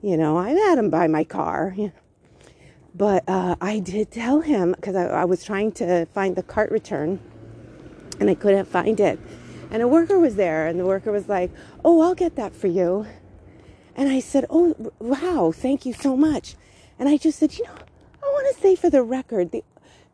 you 0.00 0.16
know, 0.16 0.38
I've 0.38 0.56
had 0.56 0.78
them 0.78 0.90
by 0.90 1.08
my 1.08 1.24
car. 1.24 1.74
You 1.76 1.86
know. 1.86 1.92
But 2.94 3.28
uh, 3.28 3.56
I 3.60 3.80
did 3.80 4.10
tell 4.12 4.40
him 4.40 4.72
because 4.72 4.94
I, 4.94 5.06
I 5.06 5.24
was 5.24 5.42
trying 5.44 5.72
to 5.72 6.06
find 6.06 6.36
the 6.36 6.42
cart 6.42 6.70
return 6.70 7.18
and 8.20 8.30
I 8.30 8.34
couldn't 8.34 8.66
find 8.66 9.00
it. 9.00 9.18
And 9.70 9.82
a 9.82 9.88
worker 9.88 10.18
was 10.18 10.36
there, 10.36 10.68
and 10.68 10.78
the 10.78 10.84
worker 10.84 11.10
was 11.10 11.28
like, 11.28 11.50
Oh, 11.84 12.00
I'll 12.00 12.14
get 12.14 12.36
that 12.36 12.54
for 12.54 12.68
you. 12.68 13.06
And 13.96 14.08
I 14.08 14.20
said, 14.20 14.46
Oh, 14.48 14.92
wow, 15.00 15.52
thank 15.52 15.84
you 15.84 15.92
so 15.92 16.16
much. 16.16 16.54
And 16.98 17.08
I 17.08 17.16
just 17.16 17.38
said, 17.40 17.58
You 17.58 17.64
know, 17.64 17.74
I 18.22 18.26
want 18.26 18.54
to 18.54 18.62
say 18.62 18.76
for 18.76 18.90
the 18.90 19.02
record, 19.02 19.50
the 19.50 19.64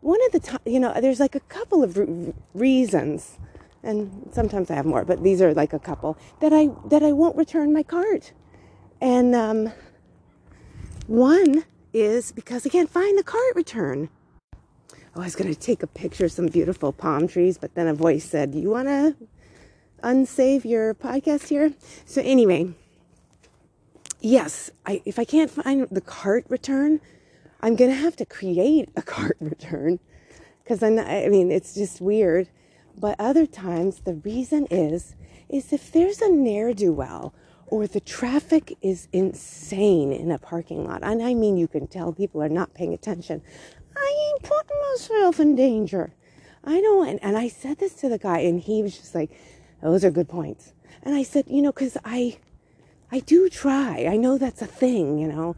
one 0.01 0.19
of 0.25 0.33
the 0.33 0.41
time, 0.41 0.61
you 0.65 0.81
know, 0.81 0.99
there's 0.99 1.21
like 1.21 1.35
a 1.35 1.41
couple 1.41 1.83
of 1.83 1.99
re- 1.99 2.33
reasons, 2.55 3.39
and 3.83 4.31
sometimes 4.33 4.71
I 4.71 4.75
have 4.75 4.87
more, 4.87 5.05
but 5.05 5.23
these 5.23 5.43
are 5.43 5.53
like 5.53 5.75
a 5.75 5.79
couple 5.79 6.17
that 6.41 6.55
I 6.55 6.71
that 6.87 7.03
I 7.03 7.13
won't 7.13 7.37
return 7.37 7.73
my 7.73 7.83
cart. 7.83 8.33
And 9.03 9.35
um, 9.35 9.73
one 11.07 11.65
is 11.93 12.33
because 12.33 12.67
I 12.67 12.69
can't 12.69 12.91
find 12.91 13.19
the 13.19 13.23
cart 13.23 13.55
return. 13.55 14.09
Oh, 15.15 15.23
I 15.23 15.25
was 15.25 15.35
going 15.35 15.53
to 15.53 15.59
take 15.59 15.83
a 15.83 15.87
picture 15.87 16.27
of 16.27 16.33
some 16.33 16.47
beautiful 16.47 16.93
palm 16.93 17.27
trees, 17.27 17.59
but 17.59 17.75
then 17.75 17.89
a 17.89 17.95
voice 17.95 18.25
said, 18.25 18.55
You 18.55 18.71
want 18.71 18.89
to 18.89 19.17
unsave 20.03 20.65
your 20.65 20.95
podcast 20.95 21.49
here? 21.49 21.73
So, 22.05 22.23
anyway, 22.23 22.73
yes, 24.21 24.71
I, 24.87 25.03
if 25.05 25.19
I 25.19 25.25
can't 25.25 25.51
find 25.51 25.89
the 25.91 26.01
cart 26.01 26.45
return, 26.49 27.01
I'm 27.61 27.77
going 27.77 27.91
to 27.91 27.97
have 27.97 28.17
to 28.17 28.25
create 28.25 28.89
a 28.97 29.03
cart 29.15 29.37
return 29.41 29.99
because 30.63 30.83
I 30.85 31.27
mean, 31.29 31.51
it's 31.51 31.75
just 31.75 32.01
weird. 32.01 32.49
But 32.97 33.17
other 33.19 33.47
times, 33.47 34.03
the 34.05 34.15
reason 34.15 34.67
is, 34.71 35.17
is 35.49 35.73
if 35.73 35.91
there's 35.91 36.21
a 36.21 36.31
ne'er 36.31 36.73
do 36.73 36.93
well 36.93 37.35
or 37.71 37.87
the 37.87 38.01
traffic 38.01 38.77
is 38.83 39.09
insane 39.13 40.13
in 40.13 40.31
a 40.31 40.39
parking 40.39 40.85
lot, 40.85 41.03
and 41.03 41.23
I 41.23 41.35
mean, 41.35 41.57
you 41.57 41.69
can 41.69 41.87
tell 41.87 42.13
people 42.13 42.43
are 42.43 42.49
not 42.49 42.75
paying 42.75 42.93
attention. 42.93 43.43
I 43.97 44.33
ain't 44.33 44.43
putting 44.43 44.77
myself 44.91 45.41
in 45.41 45.57
danger. 45.57 46.13
I 46.65 46.81
know. 46.81 47.03
And, 47.03 47.19
and 47.23 47.37
I 47.37 47.49
said 47.49 47.79
this 47.79 47.95
to 47.95 48.09
the 48.09 48.19
guy, 48.19 48.41
and 48.41 48.61
he 48.61 48.83
was 48.83 48.97
just 48.97 49.15
like, 49.15 49.31
those 49.83 50.05
are 50.05 50.11
good 50.11 50.29
points. 50.29 50.73
And 51.03 51.15
I 51.15 51.23
said, 51.23 51.45
you 51.49 51.63
know, 51.63 51.73
because 51.73 51.97
I, 52.05 52.39
I 53.11 53.21
do 53.21 53.49
try. 53.49 54.07
I 54.07 54.17
know 54.17 54.37
that's 54.37 54.63
a 54.63 54.67
thing, 54.67 55.19
you 55.19 55.29
know. 55.29 55.57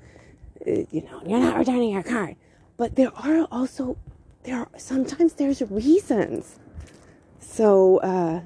Uh, 0.67 0.85
you 0.91 1.03
know, 1.03 1.23
you're 1.27 1.41
not 1.41 1.59
returning 1.59 1.91
your 1.91 2.05
car. 2.05 2.37
But 2.77 2.95
there 2.97 3.13
are 3.17 3.49
also, 3.51 3.97
there 4.45 4.59
are, 4.59 4.69
sometimes 4.77 5.35
there's 5.35 5.61
reasons. 5.63 6.59
So, 7.41 7.99
uh, 7.99 8.41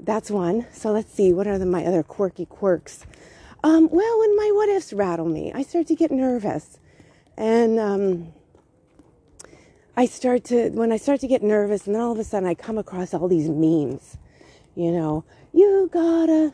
that's 0.00 0.30
one. 0.30 0.66
So 0.72 0.92
let's 0.92 1.12
see, 1.12 1.32
what 1.32 1.46
are 1.46 1.58
the, 1.58 1.66
my 1.66 1.84
other 1.84 2.02
quirky 2.02 2.46
quirks? 2.46 3.06
Um, 3.64 3.88
well, 3.90 4.20
when 4.20 4.36
my 4.36 4.50
what 4.54 4.68
ifs 4.68 4.92
rattle 4.92 5.26
me, 5.26 5.52
I 5.54 5.62
start 5.62 5.86
to 5.88 5.94
get 5.94 6.10
nervous. 6.10 6.78
And, 7.36 7.78
um, 7.78 8.32
I 9.98 10.04
start 10.04 10.44
to, 10.44 10.68
when 10.70 10.92
I 10.92 10.98
start 10.98 11.20
to 11.20 11.26
get 11.26 11.42
nervous, 11.42 11.86
and 11.86 11.94
then 11.94 12.02
all 12.02 12.12
of 12.12 12.18
a 12.18 12.24
sudden 12.24 12.46
I 12.46 12.54
come 12.54 12.76
across 12.76 13.14
all 13.14 13.28
these 13.28 13.48
memes. 13.48 14.18
You 14.74 14.92
know, 14.92 15.24
you 15.54 15.88
gotta, 15.90 16.52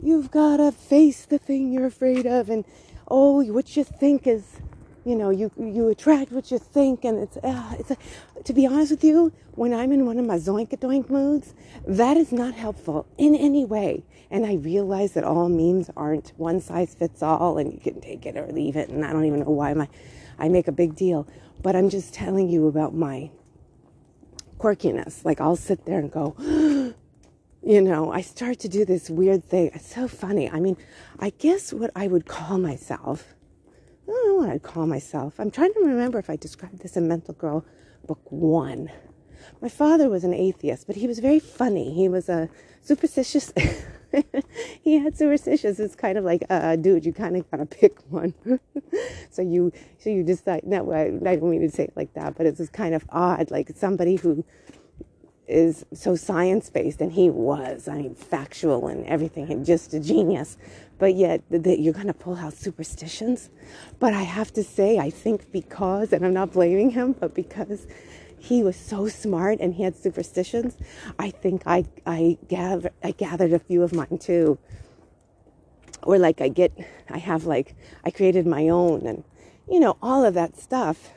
you've 0.00 0.32
gotta 0.32 0.72
face 0.72 1.24
the 1.24 1.38
thing 1.38 1.72
you're 1.72 1.86
afraid 1.86 2.26
of, 2.26 2.50
and 2.50 2.64
oh, 3.06 3.40
what 3.52 3.76
you 3.76 3.84
think 3.84 4.26
is, 4.26 4.58
you 5.04 5.16
know, 5.16 5.30
you 5.30 5.50
you 5.58 5.88
attract 5.88 6.32
what 6.32 6.50
you 6.50 6.58
think, 6.58 7.04
and 7.04 7.18
it's 7.18 7.36
uh, 7.38 7.74
it's. 7.78 7.90
A, 7.90 7.96
to 8.44 8.52
be 8.52 8.66
honest 8.66 8.90
with 8.90 9.04
you, 9.04 9.32
when 9.52 9.72
I'm 9.72 9.92
in 9.92 10.06
one 10.06 10.18
of 10.18 10.26
my 10.26 10.36
zoinkadoink 10.36 11.08
moods, 11.10 11.54
that 11.86 12.16
is 12.16 12.32
not 12.32 12.54
helpful 12.54 13.06
in 13.18 13.34
any 13.34 13.64
way. 13.64 14.04
And 14.30 14.46
I 14.46 14.54
realize 14.54 15.12
that 15.12 15.24
all 15.24 15.48
memes 15.48 15.90
aren't 15.96 16.32
one 16.36 16.60
size 16.60 16.94
fits 16.94 17.22
all, 17.22 17.58
and 17.58 17.72
you 17.72 17.78
can 17.78 18.00
take 18.00 18.26
it 18.26 18.36
or 18.36 18.46
leave 18.46 18.76
it. 18.76 18.88
And 18.88 19.04
I 19.04 19.12
don't 19.12 19.24
even 19.24 19.40
know 19.40 19.50
why 19.50 19.74
my 19.74 19.88
I 20.38 20.48
make 20.48 20.68
a 20.68 20.72
big 20.72 20.94
deal. 20.94 21.26
But 21.62 21.76
I'm 21.76 21.88
just 21.88 22.14
telling 22.14 22.48
you 22.48 22.66
about 22.66 22.94
my 22.94 23.30
quirkiness. 24.58 25.24
Like 25.24 25.40
I'll 25.40 25.56
sit 25.56 25.84
there 25.84 25.98
and 25.98 26.10
go, 26.10 26.34
you 27.64 27.80
know, 27.80 28.12
I 28.12 28.20
start 28.20 28.58
to 28.60 28.68
do 28.68 28.84
this 28.84 29.10
weird 29.10 29.44
thing. 29.44 29.70
It's 29.74 29.94
so 29.94 30.08
funny. 30.08 30.50
I 30.50 30.60
mean, 30.60 30.76
I 31.18 31.30
guess 31.30 31.72
what 31.72 31.90
I 31.94 32.06
would 32.06 32.26
call 32.26 32.58
myself, 32.58 33.34
I 34.08 34.10
don't 34.10 34.28
know 34.28 34.34
what 34.34 34.50
I'd 34.50 34.62
call 34.62 34.86
myself. 34.86 35.38
I'm 35.38 35.50
trying 35.50 35.72
to 35.74 35.80
remember 35.80 36.18
if 36.18 36.28
I 36.28 36.36
described 36.36 36.80
this 36.80 36.96
in 36.96 37.06
Mental 37.06 37.34
Girl 37.34 37.64
Book 38.06 38.20
One. 38.30 38.90
My 39.60 39.68
father 39.68 40.08
was 40.08 40.24
an 40.24 40.34
atheist, 40.34 40.86
but 40.86 40.96
he 40.96 41.06
was 41.06 41.20
very 41.20 41.38
funny. 41.38 41.94
He 41.94 42.08
was 42.08 42.28
a 42.28 42.48
superstitious. 42.82 43.52
he 44.82 44.98
had 44.98 45.16
superstitions. 45.16 45.78
It's 45.78 45.94
kind 45.94 46.18
of 46.18 46.24
like, 46.24 46.44
uh, 46.50 46.76
dude, 46.76 47.06
you 47.06 47.12
kind 47.12 47.36
of 47.36 47.48
gotta 47.50 47.66
pick 47.66 47.98
one. 48.08 48.34
so 49.30 49.42
you, 49.42 49.72
so 49.98 50.10
you 50.10 50.24
decide. 50.24 50.64
No, 50.64 50.92
I, 50.92 51.06
I 51.28 51.36
don't 51.36 51.50
mean 51.50 51.62
to 51.62 51.70
say 51.70 51.84
it 51.84 51.92
like 51.96 52.12
that, 52.14 52.36
but 52.36 52.46
it's 52.46 52.58
just 52.58 52.72
kind 52.72 52.94
of 52.94 53.04
odd. 53.10 53.50
Like 53.50 53.70
somebody 53.76 54.16
who 54.16 54.44
is 55.46 55.84
so 55.92 56.16
science 56.16 56.70
based, 56.70 57.00
and 57.00 57.12
he 57.12 57.30
was. 57.30 57.86
I 57.86 57.94
mean, 57.94 58.14
factual 58.14 58.88
and 58.88 59.06
everything, 59.06 59.50
and 59.52 59.64
just 59.64 59.94
a 59.94 60.00
genius. 60.00 60.56
But 61.02 61.16
yet, 61.16 61.42
that 61.50 61.80
you're 61.80 61.94
gonna 61.94 62.14
pull 62.14 62.36
out 62.36 62.52
superstitions. 62.52 63.50
But 63.98 64.14
I 64.14 64.22
have 64.22 64.52
to 64.52 64.62
say, 64.62 65.00
I 65.00 65.10
think 65.10 65.50
because, 65.50 66.12
and 66.12 66.24
I'm 66.24 66.32
not 66.32 66.52
blaming 66.52 66.90
him, 66.90 67.10
but 67.18 67.34
because 67.34 67.88
he 68.38 68.62
was 68.62 68.76
so 68.76 69.08
smart 69.08 69.58
and 69.58 69.74
he 69.74 69.82
had 69.82 69.96
superstitions. 69.96 70.76
I 71.18 71.30
think 71.30 71.64
I 71.66 71.86
I 72.06 72.38
gather 72.46 72.92
I 73.02 73.10
gathered 73.10 73.52
a 73.52 73.58
few 73.58 73.82
of 73.82 73.92
mine 73.92 74.16
too. 74.20 74.58
Or 76.04 76.18
like 76.18 76.40
I 76.40 76.46
get 76.46 76.70
I 77.10 77.18
have 77.18 77.46
like 77.46 77.74
I 78.04 78.12
created 78.12 78.46
my 78.46 78.68
own 78.68 79.04
and 79.04 79.24
you 79.68 79.80
know 79.80 79.96
all 80.00 80.24
of 80.24 80.34
that 80.34 80.56
stuff. 80.56 81.10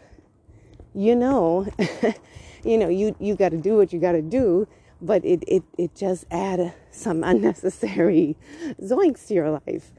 You 0.95 1.15
know, 1.15 1.67
you 2.63 2.79
know 2.79 2.89
you 2.89 3.15
you 3.19 3.35
got 3.35 3.49
to 3.49 3.57
do 3.57 3.77
what 3.77 3.93
you 3.93 3.99
got 3.99 4.13
to 4.13 4.23
do, 4.23 4.67
but 5.01 5.23
it 5.25 5.43
it 5.47 5.63
it 5.77 5.95
just 5.95 6.25
add 6.31 6.73
some 6.91 7.23
unnecessary 7.23 8.35
zoinks 8.81 9.27
to 9.27 9.33
your 9.33 9.61
life. 9.65 9.91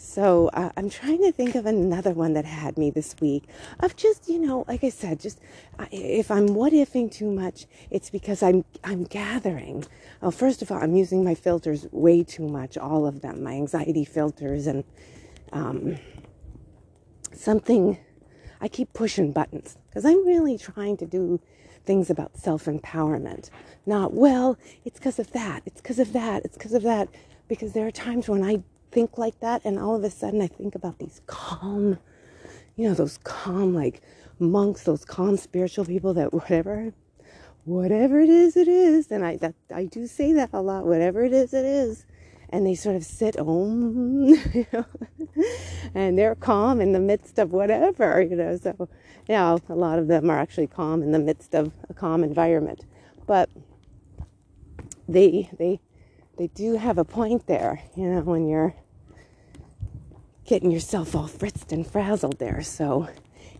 So 0.00 0.48
uh, 0.54 0.70
I'm 0.78 0.88
trying 0.88 1.20
to 1.24 1.30
think 1.30 1.54
of 1.54 1.66
another 1.66 2.12
one 2.12 2.32
that 2.32 2.46
had 2.46 2.78
me 2.78 2.90
this 2.90 3.14
week 3.20 3.44
of 3.80 3.96
just, 3.96 4.30
you 4.30 4.38
know, 4.38 4.64
like 4.66 4.82
I 4.82 4.88
said, 4.88 5.20
just 5.20 5.40
if 5.92 6.30
I'm 6.30 6.54
what 6.54 6.72
ifing 6.72 7.12
too 7.12 7.30
much, 7.30 7.66
it's 7.90 8.08
because 8.08 8.42
I'm 8.42 8.64
I'm 8.82 9.04
gathering. 9.04 9.84
Well, 10.22 10.30
first 10.30 10.62
of 10.62 10.72
all, 10.72 10.78
I'm 10.78 10.96
using 10.96 11.22
my 11.22 11.34
filters 11.34 11.86
way 11.92 12.24
too 12.24 12.48
much, 12.48 12.78
all 12.78 13.06
of 13.06 13.20
them, 13.20 13.42
my 13.42 13.52
anxiety 13.52 14.04
filters 14.06 14.66
and 14.66 14.84
um, 15.52 15.98
something. 17.34 17.98
I 18.62 18.68
keep 18.68 18.92
pushing 18.92 19.32
buttons 19.32 19.76
because 19.88 20.04
I'm 20.04 20.26
really 20.26 20.56
trying 20.58 20.96
to 20.98 21.06
do 21.06 21.40
things 21.84 22.10
about 22.10 22.36
self 22.36 22.64
empowerment. 22.66 23.50
Not 23.86 24.12
well, 24.14 24.58
it's 24.84 24.98
because 24.98 25.18
of 25.18 25.32
that. 25.32 25.62
It's 25.66 25.80
because 25.80 25.98
of 25.98 26.12
that. 26.12 26.44
It's 26.44 26.56
because 26.56 26.74
of 26.74 26.82
that. 26.82 27.08
Because 27.48 27.72
there 27.72 27.86
are 27.86 27.90
times 27.90 28.28
when 28.28 28.44
I 28.44 28.62
think 28.92 29.18
like 29.18 29.38
that 29.40 29.62
and 29.64 29.78
all 29.78 29.94
of 29.96 30.04
a 30.04 30.10
sudden 30.10 30.40
I 30.42 30.46
think 30.46 30.74
about 30.74 30.98
these 30.98 31.20
calm, 31.26 31.98
you 32.76 32.88
know, 32.88 32.94
those 32.94 33.18
calm 33.24 33.74
like 33.74 34.02
monks, 34.38 34.84
those 34.84 35.04
calm 35.04 35.36
spiritual 35.36 35.84
people 35.84 36.14
that 36.14 36.32
whatever 36.34 36.92
whatever 37.64 38.20
it 38.20 38.30
is 38.30 38.56
it 38.56 38.68
is 38.68 39.10
and 39.10 39.24
I 39.24 39.36
that 39.36 39.54
I 39.74 39.84
do 39.84 40.06
say 40.06 40.32
that 40.32 40.50
a 40.52 40.60
lot, 40.60 40.86
whatever 40.86 41.24
it 41.24 41.32
is 41.32 41.52
it 41.54 41.64
is. 41.64 42.06
And 42.50 42.66
they 42.66 42.74
sort 42.74 42.96
of 42.96 43.04
sit 43.04 43.38
om, 43.38 44.26
you 44.54 44.66
know, 44.72 44.84
and 45.94 46.18
they're 46.18 46.34
calm 46.34 46.80
in 46.80 46.92
the 46.92 47.00
midst 47.00 47.38
of 47.38 47.52
whatever, 47.52 48.20
you 48.20 48.36
know. 48.36 48.56
So, 48.56 48.88
you 49.28 49.34
know, 49.34 49.58
a 49.68 49.74
lot 49.74 49.98
of 49.98 50.08
them 50.08 50.30
are 50.30 50.38
actually 50.38 50.66
calm 50.66 51.02
in 51.02 51.12
the 51.12 51.18
midst 51.18 51.54
of 51.54 51.72
a 51.88 51.94
calm 51.94 52.24
environment, 52.24 52.84
but 53.26 53.48
they 55.08 55.50
they 55.58 55.80
they 56.38 56.48
do 56.48 56.76
have 56.76 56.98
a 56.98 57.04
point 57.04 57.46
there, 57.46 57.82
you 57.96 58.08
know, 58.08 58.20
when 58.20 58.48
you're 58.48 58.74
getting 60.44 60.70
yourself 60.70 61.14
all 61.14 61.28
fritzed 61.28 61.72
and 61.72 61.86
frazzled 61.86 62.38
there. 62.38 62.62
So, 62.62 63.08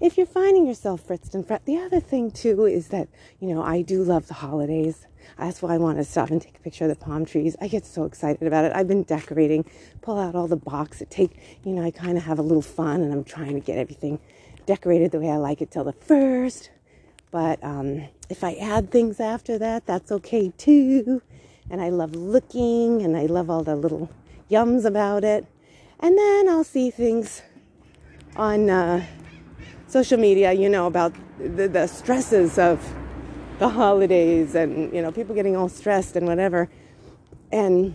if 0.01 0.17
you're 0.17 0.27
finding 0.27 0.67
yourself 0.67 1.03
fritzed 1.03 1.35
and 1.35 1.47
fret, 1.47 1.65
the 1.67 1.77
other 1.77 2.01
thing 2.01 2.31
too 2.31 2.65
is 2.65 2.89
that 2.89 3.09
you 3.39 3.49
know 3.49 3.63
I 3.63 3.83
do 3.83 4.03
love 4.03 4.29
the 4.29 4.35
holidays. 4.35 5.07
That's 5.39 5.63
why 5.63 5.75
I 5.75 5.79
want 5.79 5.99
to 5.99 6.05
stop 6.05 6.31
and 6.31 6.41
take 6.41 6.57
a 6.57 6.61
picture 6.61 6.85
of 6.85 6.91
the 6.91 6.97
palm 6.97 7.25
trees. 7.25 7.57
I 7.61 7.69
get 7.69 7.85
so 7.85 8.05
excited 8.05 8.47
about 8.47 8.65
it. 8.65 8.73
I've 8.75 8.89
been 8.89 9.03
decorating, 9.03 9.65
pull 10.01 10.19
out 10.19 10.35
all 10.35 10.49
the 10.49 10.57
boxes, 10.57 11.07
take, 11.11 11.39
you 11.63 11.73
know, 11.73 11.83
I 11.83 11.91
kind 11.91 12.17
of 12.17 12.25
have 12.25 12.39
a 12.39 12.43
little 12.43 12.63
fun 12.63 13.03
and 13.03 13.13
I'm 13.13 13.25
trying 13.25 13.55
to 13.55 13.61
get 13.61 13.79
everything 13.79 14.19
decorated 14.67 15.13
the 15.13 15.21
way 15.21 15.31
I 15.31 15.37
like 15.37 15.63
it 15.63 15.71
till 15.71 15.85
the 15.85 15.93
first. 15.93 16.71
But 17.31 17.63
um, 17.63 18.09
if 18.29 18.43
I 18.43 18.55
add 18.55 18.91
things 18.91 19.21
after 19.21 19.59
that, 19.59 19.87
that's 19.87 20.11
okay 20.11 20.53
too. 20.57 21.23
And 21.71 21.81
I 21.81 21.91
love 21.91 22.15
looking 22.15 23.03
and 23.03 23.17
I 23.17 23.27
love 23.27 23.49
all 23.51 23.63
the 23.63 23.77
little 23.77 24.11
yums 24.51 24.85
about 24.85 25.23
it. 25.23 25.47
And 26.01 26.19
then 26.19 26.49
I'll 26.49 26.65
see 26.65 26.91
things 26.91 27.43
on 28.37 28.69
uh, 28.69 29.07
social 29.91 30.19
media, 30.19 30.53
you 30.53 30.69
know, 30.69 30.87
about 30.87 31.13
the, 31.39 31.69
the 31.69 31.87
stresses 31.87 32.59
of 32.59 32.81
the 33.59 33.69
holidays 33.69 34.55
and 34.55 34.93
you 34.95 35.03
know 35.03 35.13
people 35.13 35.35
getting 35.35 35.57
all 35.57 35.69
stressed 35.69 36.17
and 36.17 36.27
whatever. 36.27 36.69
And 37.53 37.95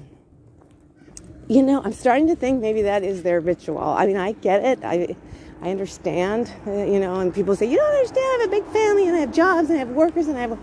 you 1.48 1.62
know 1.62 1.80
i'm 1.84 1.94
starting 1.94 2.28
to 2.28 2.36
think 2.36 2.60
maybe 2.60 2.82
that 2.84 3.04
is 3.04 3.24
their 3.24 3.40
ritual. 3.40 3.80
I 3.80 4.06
mean 4.06 4.18
i 4.18 4.34
get 4.34 4.64
it. 4.64 4.84
I 4.84 5.16
i 5.62 5.70
understand 5.72 6.52
uh, 6.68 6.72
you 6.72 7.00
know 7.00 7.20
and 7.20 7.34
people 7.34 7.56
say 7.56 7.66
you 7.66 7.78
don't 7.78 7.96
understand. 7.96 8.26
I 8.26 8.38
have 8.42 8.48
a 8.50 8.52
big 8.52 8.66
family 8.74 9.08
and 9.08 9.16
i 9.16 9.20
have 9.22 9.32
jobs 9.34 9.70
and 9.70 9.78
i 9.78 9.80
have 9.80 9.90
workers 9.90 10.28
and 10.28 10.38
i 10.38 10.42
have 10.42 10.60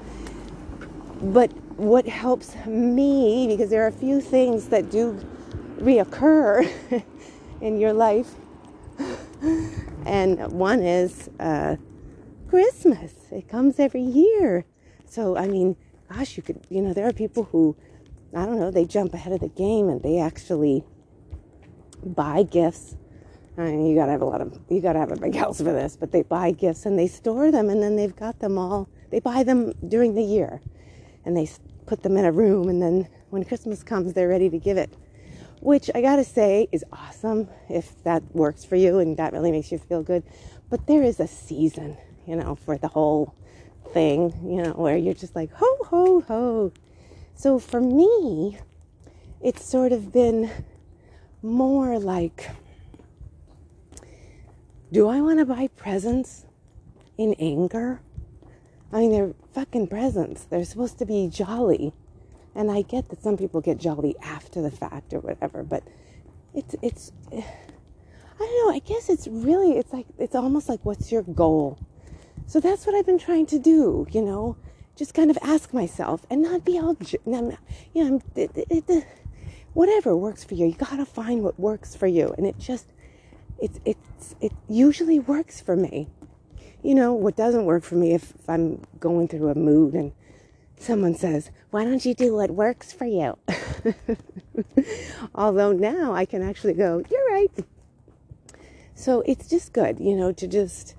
but 1.35 1.53
what 1.79 2.07
helps 2.07 2.55
me 2.67 3.47
because 3.49 3.71
there 3.71 3.83
are 3.85 3.89
a 3.89 3.93
few 3.93 4.21
things 4.21 4.69
that 4.69 4.91
do 4.91 5.19
reoccur 5.79 6.71
in 7.61 7.79
your 7.81 7.93
life 7.93 8.35
and 10.07 10.53
one 10.53 10.81
is 10.81 11.31
uh, 11.41 11.77
christmas 12.49 13.13
it 13.31 13.49
comes 13.49 13.79
every 13.79 14.03
year 14.03 14.65
so, 15.13 15.37
I 15.37 15.47
mean, 15.47 15.77
gosh, 16.11 16.39
you 16.39 16.43
could, 16.43 16.67
you 16.71 16.81
know, 16.81 16.95
there 16.95 17.07
are 17.07 17.13
people 17.13 17.45
who, 17.45 17.77
I 18.35 18.47
don't 18.47 18.59
know, 18.59 18.71
they 18.71 18.87
jump 18.87 19.13
ahead 19.13 19.35
of 19.35 19.41
the 19.41 19.51
game 19.51 19.91
and 19.91 20.03
they 20.03 20.19
actually 20.19 20.85
buy 22.03 22.45
gifts. 22.45 22.97
I 23.59 23.65
mean, 23.65 23.85
you 23.85 23.95
gotta 23.95 24.13
have 24.13 24.23
a 24.23 24.25
lot 24.25 24.41
of, 24.41 24.59
you 24.71 24.81
gotta 24.81 25.01
have 25.01 25.13
a 25.13 25.17
big 25.17 25.37
house 25.37 25.59
for 25.59 25.65
this, 25.65 25.99
but 25.99 26.13
they 26.13 26.23
buy 26.23 26.53
gifts 26.53 26.87
and 26.87 26.99
they 26.99 27.09
store 27.09 27.51
them 27.51 27.69
and 27.69 27.83
then 27.83 27.95
they've 27.95 28.17
got 28.17 28.39
them 28.39 28.57
all, 28.57 28.89
they 29.11 29.21
buy 29.21 29.43
them 29.43 29.75
during 29.87 30.15
the 30.15 30.23
year 30.23 30.63
and 31.27 31.37
they 31.37 31.47
put 31.85 32.03
them 32.03 32.17
in 32.17 32.25
a 32.25 32.33
room 32.33 32.71
and 32.71 32.81
then 32.81 33.07
when 33.29 33.45
Christmas 33.45 33.83
comes, 33.83 34.15
they're 34.15 34.29
ready 34.29 34.49
to 34.49 34.59
give 34.59 34.79
it. 34.79 34.95
Which 35.63 35.93
I 35.95 36.03
gotta 36.03 36.25
say 36.25 36.67
is 36.73 36.85
awesome 36.93 37.49
if 37.71 38.03
that 38.03 38.25
works 38.35 38.65
for 38.65 38.75
you 38.75 38.99
and 38.99 39.17
that 39.17 39.33
really 39.33 39.53
makes 39.53 39.71
you 39.71 39.79
feel 39.79 40.03
good. 40.03 40.25
But 40.69 40.89
there 40.89 41.05
is 41.05 41.21
a 41.21 41.29
season, 41.29 41.97
you 42.27 42.35
know, 42.35 42.57
for 42.57 42.77
the 42.77 42.89
whole 42.89 43.33
thing, 43.93 44.35
you 44.45 44.61
know, 44.61 44.73
where 44.73 44.97
you're 44.97 45.15
just 45.15 45.37
like, 45.37 45.53
ho, 45.53 45.77
ho, 45.85 46.21
ho. 46.23 46.73
So 47.37 47.61
for 47.61 47.81
me, 47.81 48.59
it's 49.41 49.65
sort 49.65 49.93
of 49.93 50.13
been 50.13 50.51
more 51.43 51.97
like, 52.01 52.51
do 54.91 55.07
I 55.07 55.21
want 55.21 55.39
to 55.39 55.45
buy 55.45 55.69
presents 55.77 56.45
in 57.17 57.35
anger? 57.35 58.01
I 58.93 58.99
mean, 58.99 59.13
they're 59.13 59.35
fucking 59.53 59.87
presents. 59.87 60.43
They're 60.43 60.65
supposed 60.65 60.99
to 60.99 61.07
be 61.07 61.29
jolly. 61.29 61.93
And 62.55 62.71
I 62.71 62.83
get 62.83 63.09
that 63.09 63.23
some 63.23 63.37
people 63.37 63.61
get 63.61 63.79
jolly 63.79 64.15
after 64.23 64.61
the 64.61 64.71
fact 64.71 65.13
or 65.13 65.21
whatever, 65.21 65.63
but 65.63 65.83
it's, 66.55 66.75
it's, 66.83 67.13
I 67.33 67.43
don't 68.39 68.67
know, 68.67 68.75
I 68.75 68.81
guess 68.81 69.09
it's 69.09 69.27
really, 69.29 69.79
it's 69.79 69.93
like, 69.93 70.07
it's 70.19 70.35
almost 70.35 70.69
like, 70.69 70.81
what's 70.85 71.13
your 71.13 71.23
goal? 71.23 71.79
So 72.47 72.61
that's 72.61 72.87
what 72.87 72.95
I've 72.95 73.07
been 73.07 73.19
trying 73.19 73.47
to 73.47 73.59
do, 73.59 74.07
you 74.11 74.21
know, 74.21 74.57
just 74.97 75.15
kind 75.15 75.31
of 75.31 75.39
ask 75.43 75.73
myself 75.73 76.27
and 76.29 76.43
not 76.43 76.65
be 76.65 76.79
all, 76.79 76.97
you 77.25 77.61
know, 77.95 78.21
it, 78.37 78.51
it, 78.55 78.85
it, 78.89 79.07
whatever 79.73 80.17
works 80.17 80.45
for 80.45 80.55
you. 80.55 80.67
You 80.67 80.75
got 80.75 80.97
to 80.97 81.07
find 81.07 81.43
what 81.43 81.59
works 81.59 81.97
for 81.97 82.07
you. 82.07 82.35
And 82.37 82.47
it 82.47 82.59
just, 82.59 82.93
it, 83.59 83.71
it's, 83.85 84.35
it 84.41 84.53
usually 84.69 85.19
works 85.19 85.61
for 85.61 85.77
me. 85.77 86.09
You 86.83 86.95
know, 86.95 87.13
what 87.13 87.37
doesn't 87.37 87.65
work 87.65 87.85
for 87.85 87.95
me 87.95 88.13
if, 88.13 88.35
if 88.35 88.51
I'm 88.51 88.83
going 88.99 89.29
through 89.29 89.49
a 89.49 89.55
mood 89.55 89.95
and 89.95 90.13
someone 90.83 91.15
says, 91.15 91.51
why 91.71 91.85
don't 91.85 92.05
you 92.05 92.15
do 92.15 92.35
what 92.35 92.51
works 92.51 92.93
for 92.93 93.05
you? 93.05 93.39
Although 95.35 95.73
now 95.73 96.13
I 96.15 96.25
can 96.25 96.43
actually 96.43 96.75
go, 96.75 97.03
you're 97.11 97.31
right. 97.31 97.51
So 98.95 99.23
it's 99.23 99.49
just 99.49 99.73
good, 99.73 99.99
you 99.99 100.15
know, 100.15 100.33
to 100.33 100.47
just 100.47 100.95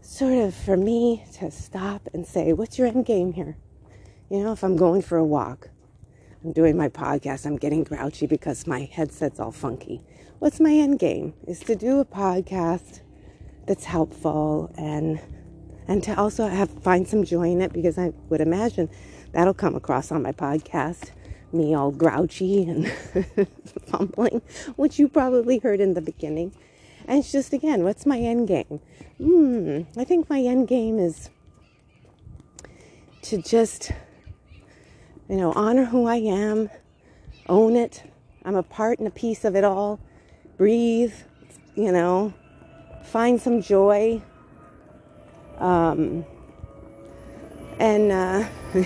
sort 0.00 0.34
of 0.34 0.54
for 0.54 0.76
me 0.76 1.24
to 1.34 1.50
stop 1.50 2.08
and 2.12 2.26
say, 2.26 2.52
what's 2.52 2.78
your 2.78 2.88
end 2.88 3.06
game 3.06 3.32
here? 3.32 3.56
You 4.30 4.42
know, 4.42 4.52
if 4.52 4.62
I'm 4.62 4.76
going 4.76 5.02
for 5.02 5.18
a 5.18 5.24
walk, 5.24 5.70
I'm 6.44 6.52
doing 6.52 6.76
my 6.76 6.88
podcast, 6.88 7.46
I'm 7.46 7.56
getting 7.56 7.84
grouchy 7.84 8.26
because 8.26 8.66
my 8.66 8.88
headset's 8.92 9.38
all 9.38 9.52
funky. 9.52 10.02
What's 10.40 10.58
my 10.58 10.72
end 10.72 10.98
game? 10.98 11.34
Is 11.46 11.60
to 11.60 11.76
do 11.76 12.00
a 12.00 12.04
podcast 12.04 13.00
that's 13.66 13.84
helpful 13.84 14.72
and 14.76 15.20
and 15.88 16.02
to 16.04 16.18
also 16.18 16.48
have 16.48 16.70
find 16.82 17.06
some 17.06 17.24
joy 17.24 17.50
in 17.50 17.60
it 17.60 17.72
because 17.72 17.98
I 17.98 18.12
would 18.28 18.40
imagine 18.40 18.88
that'll 19.32 19.54
come 19.54 19.74
across 19.74 20.12
on 20.12 20.22
my 20.22 20.32
podcast. 20.32 21.10
Me 21.52 21.74
all 21.74 21.90
grouchy 21.90 22.62
and 22.62 22.88
fumbling, 23.86 24.40
which 24.76 24.98
you 24.98 25.08
probably 25.08 25.58
heard 25.58 25.80
in 25.80 25.94
the 25.94 26.00
beginning. 26.00 26.54
And 27.06 27.18
it's 27.18 27.32
just 27.32 27.52
again, 27.52 27.82
what's 27.84 28.06
my 28.06 28.18
end 28.18 28.48
game? 28.48 28.80
Hmm, 29.18 29.82
I 29.98 30.04
think 30.04 30.30
my 30.30 30.40
end 30.40 30.68
game 30.68 30.98
is 30.98 31.30
to 33.22 33.40
just, 33.40 33.92
you 35.28 35.36
know, 35.36 35.52
honor 35.52 35.84
who 35.84 36.06
I 36.06 36.16
am, 36.16 36.70
own 37.48 37.76
it. 37.76 38.02
I'm 38.44 38.56
a 38.56 38.62
part 38.62 38.98
and 38.98 39.06
a 39.06 39.12
piece 39.12 39.44
of 39.44 39.54
it 39.54 39.64
all. 39.64 40.00
Breathe, 40.56 41.14
you 41.74 41.92
know, 41.92 42.32
find 43.04 43.40
some 43.40 43.62
joy. 43.62 44.22
Um, 45.58 46.24
and 47.82 48.12
uh, 48.12 48.46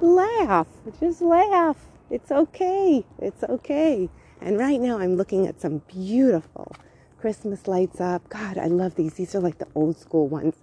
laugh, 0.00 0.66
just 0.98 1.20
laugh. 1.20 1.76
It's 2.10 2.32
okay. 2.32 3.04
It's 3.18 3.44
okay. 3.44 4.08
And 4.40 4.58
right 4.58 4.80
now 4.80 4.98
I'm 4.98 5.16
looking 5.16 5.46
at 5.46 5.60
some 5.60 5.82
beautiful 5.86 6.74
Christmas 7.18 7.68
lights 7.68 8.00
up. 8.00 8.26
God, 8.30 8.56
I 8.56 8.68
love 8.68 8.94
these. 8.94 9.14
These 9.14 9.34
are 9.34 9.40
like 9.40 9.58
the 9.58 9.68
old 9.74 9.98
school 9.98 10.26
ones. 10.26 10.54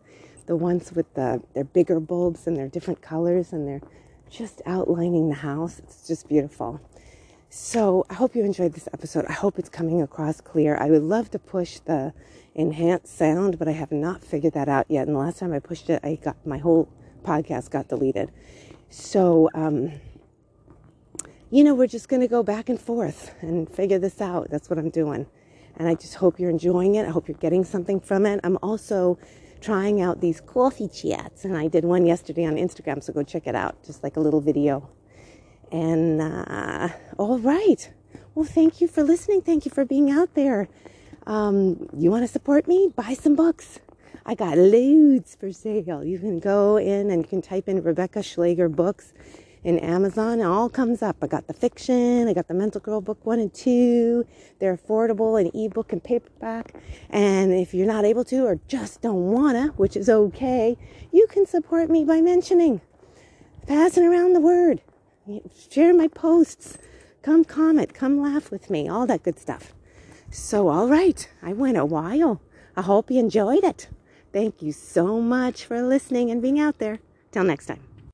The 0.48 0.56
ones 0.56 0.92
with 0.92 1.14
the 1.14 1.44
they're 1.54 1.64
bigger 1.66 2.00
bulbs 2.00 2.48
and 2.48 2.58
they're 2.58 2.68
different 2.68 3.04
colors 3.04 3.54
and 3.54 3.68
they're 3.68 3.88
just 4.32 4.60
outlining 4.66 5.30
the 5.30 5.36
house. 5.36 5.78
It's 5.78 6.08
just 6.08 6.28
beautiful. 6.28 6.82
So 7.54 8.06
I 8.10 8.14
hope 8.14 8.34
you 8.34 8.46
enjoyed 8.46 8.72
this 8.72 8.88
episode. 8.94 9.26
I 9.26 9.34
hope 9.34 9.60
it's 9.60 9.68
coming 9.68 10.02
across 10.02 10.40
clear. 10.40 10.78
I 10.78 10.90
would 10.90 11.02
love 11.02 11.30
to 11.32 11.38
push 11.38 11.80
the 11.80 12.14
enhanced 12.56 13.18
sound, 13.18 13.60
but 13.60 13.68
I 13.68 13.72
have 13.72 13.92
not 13.92 14.24
figured 14.24 14.54
that 14.54 14.70
out 14.70 14.86
yet. 14.88 15.06
And 15.06 15.18
the 15.18 15.20
last 15.20 15.40
time 15.40 15.52
I 15.52 15.60
pushed 15.60 15.90
it, 15.90 16.00
I 16.02 16.16
got 16.16 16.38
my 16.48 16.60
whole 16.60 16.88
podcast 17.26 17.70
got 17.70 17.90
deleted. 17.90 18.32
So 18.90 19.50
um, 19.54 19.92
you 21.50 21.66
know, 21.66 21.76
we're 21.76 21.88
just 21.88 22.08
going 22.08 22.22
to 22.22 22.28
go 22.30 22.42
back 22.42 22.70
and 22.70 22.80
forth 22.80 23.36
and 23.42 23.70
figure 23.70 24.00
this 24.00 24.22
out. 24.22 24.50
That's 24.50 24.70
what 24.70 24.80
I'm 24.80 24.90
doing. 24.90 25.28
And 25.76 25.90
I 25.90 25.96
just 25.96 26.16
hope 26.16 26.40
you're 26.40 26.50
enjoying 26.50 26.96
it. 26.96 27.06
I 27.06 27.10
hope 27.10 27.28
you're 27.28 27.38
getting 27.38 27.66
something 27.66 28.00
from 28.00 28.26
it. 28.26 28.40
I'm 28.46 28.58
also 28.64 29.20
trying 29.60 30.00
out 30.00 30.22
these 30.22 30.40
coffee 30.40 30.88
chats, 30.88 31.44
and 31.44 31.58
I 31.58 31.68
did 31.68 31.84
one 31.84 32.06
yesterday 32.06 32.46
on 32.46 32.56
Instagram, 32.56 33.04
so 33.04 33.12
go 33.12 33.24
check 33.24 33.46
it 33.46 33.56
out. 33.56 33.84
Just 33.84 34.04
like 34.04 34.16
a 34.16 34.22
little 34.22 34.40
video. 34.40 34.90
And 35.72 36.22
uh, 36.22 36.90
all 37.18 37.40
right. 37.40 37.92
Well, 38.36 38.46
thank 38.46 38.82
you 38.82 38.88
for 38.88 39.04
listening. 39.04 39.42
Thank 39.42 39.66
you 39.66 39.72
for 39.72 39.86
being 39.86 40.12
out 40.12 40.34
there. 40.36 40.68
Um, 41.26 41.88
you 41.98 42.12
want 42.12 42.24
to 42.24 42.28
support 42.28 42.68
me? 42.68 42.92
Buy 42.96 43.14
some 43.14 43.36
books. 43.36 43.80
I 44.26 44.36
got 44.36 44.58
loads 44.58 45.36
for 45.40 45.52
sale. 45.52 46.04
You 46.04 46.20
can 46.20 46.40
go 46.40 46.78
in 46.78 47.10
and 47.10 47.24
you 47.24 47.28
can 47.28 47.42
type 47.42 47.68
in 47.68 47.82
Rebecca 47.82 48.22
Schlager 48.22 48.70
books 48.70 49.14
in 49.64 49.80
Amazon. 49.80 50.40
It 50.40 50.44
all 50.44 50.70
comes 50.70 51.02
up. 51.02 51.18
I 51.22 51.28
got 51.28 51.48
the 51.48 51.54
fiction, 51.54 52.28
I 52.28 52.34
got 52.34 52.48
the 52.48 52.54
Mental 52.54 52.82
Girl 52.82 53.02
book 53.02 53.26
one 53.26 53.40
and 53.40 53.54
two. 53.54 54.26
They're 54.60 54.76
affordable 54.76 55.40
in 55.40 55.52
ebook 55.60 55.92
and 55.92 56.04
paperback. 56.04 56.74
And 57.10 57.54
if 57.54 57.74
you're 57.74 57.88
not 57.88 58.06
able 58.06 58.24
to 58.26 58.46
or 58.46 58.60
just 58.68 59.02
don't 59.02 59.32
wanna, 59.32 59.68
which 59.78 59.96
is 59.96 60.10
okay, 60.10 60.78
you 61.12 61.28
can 61.28 61.46
support 61.46 61.90
me 61.90 62.04
by 62.04 62.22
mentioning, 62.22 62.82
passing 63.68 64.04
around 64.04 64.34
the 64.34 64.42
word, 64.42 64.82
share 65.70 65.94
my 65.94 66.08
posts, 66.08 66.78
Come 67.22 67.46
comment, 67.46 67.94
come 67.94 68.20
laugh 68.20 68.50
with 68.50 68.72
me, 68.72 68.90
all 68.90 69.06
that 69.06 69.22
good 69.22 69.38
stuff. 69.38 69.74
So, 70.32 70.70
all 70.70 70.88
right, 70.88 71.30
I 71.44 71.54
went 71.54 71.78
a 71.78 71.86
while. 71.86 72.42
I 72.76 72.82
hope 72.82 73.12
you 73.12 73.20
enjoyed 73.20 73.64
it. 73.64 73.90
Thank 74.34 74.62
you 74.62 74.72
so 74.72 75.22
much 75.22 75.66
for 75.66 75.82
listening 75.84 76.32
and 76.32 76.42
being 76.42 76.60
out 76.60 76.80
there. 76.80 77.00
Till 77.32 77.44
next 77.44 77.68
time. 77.68 77.91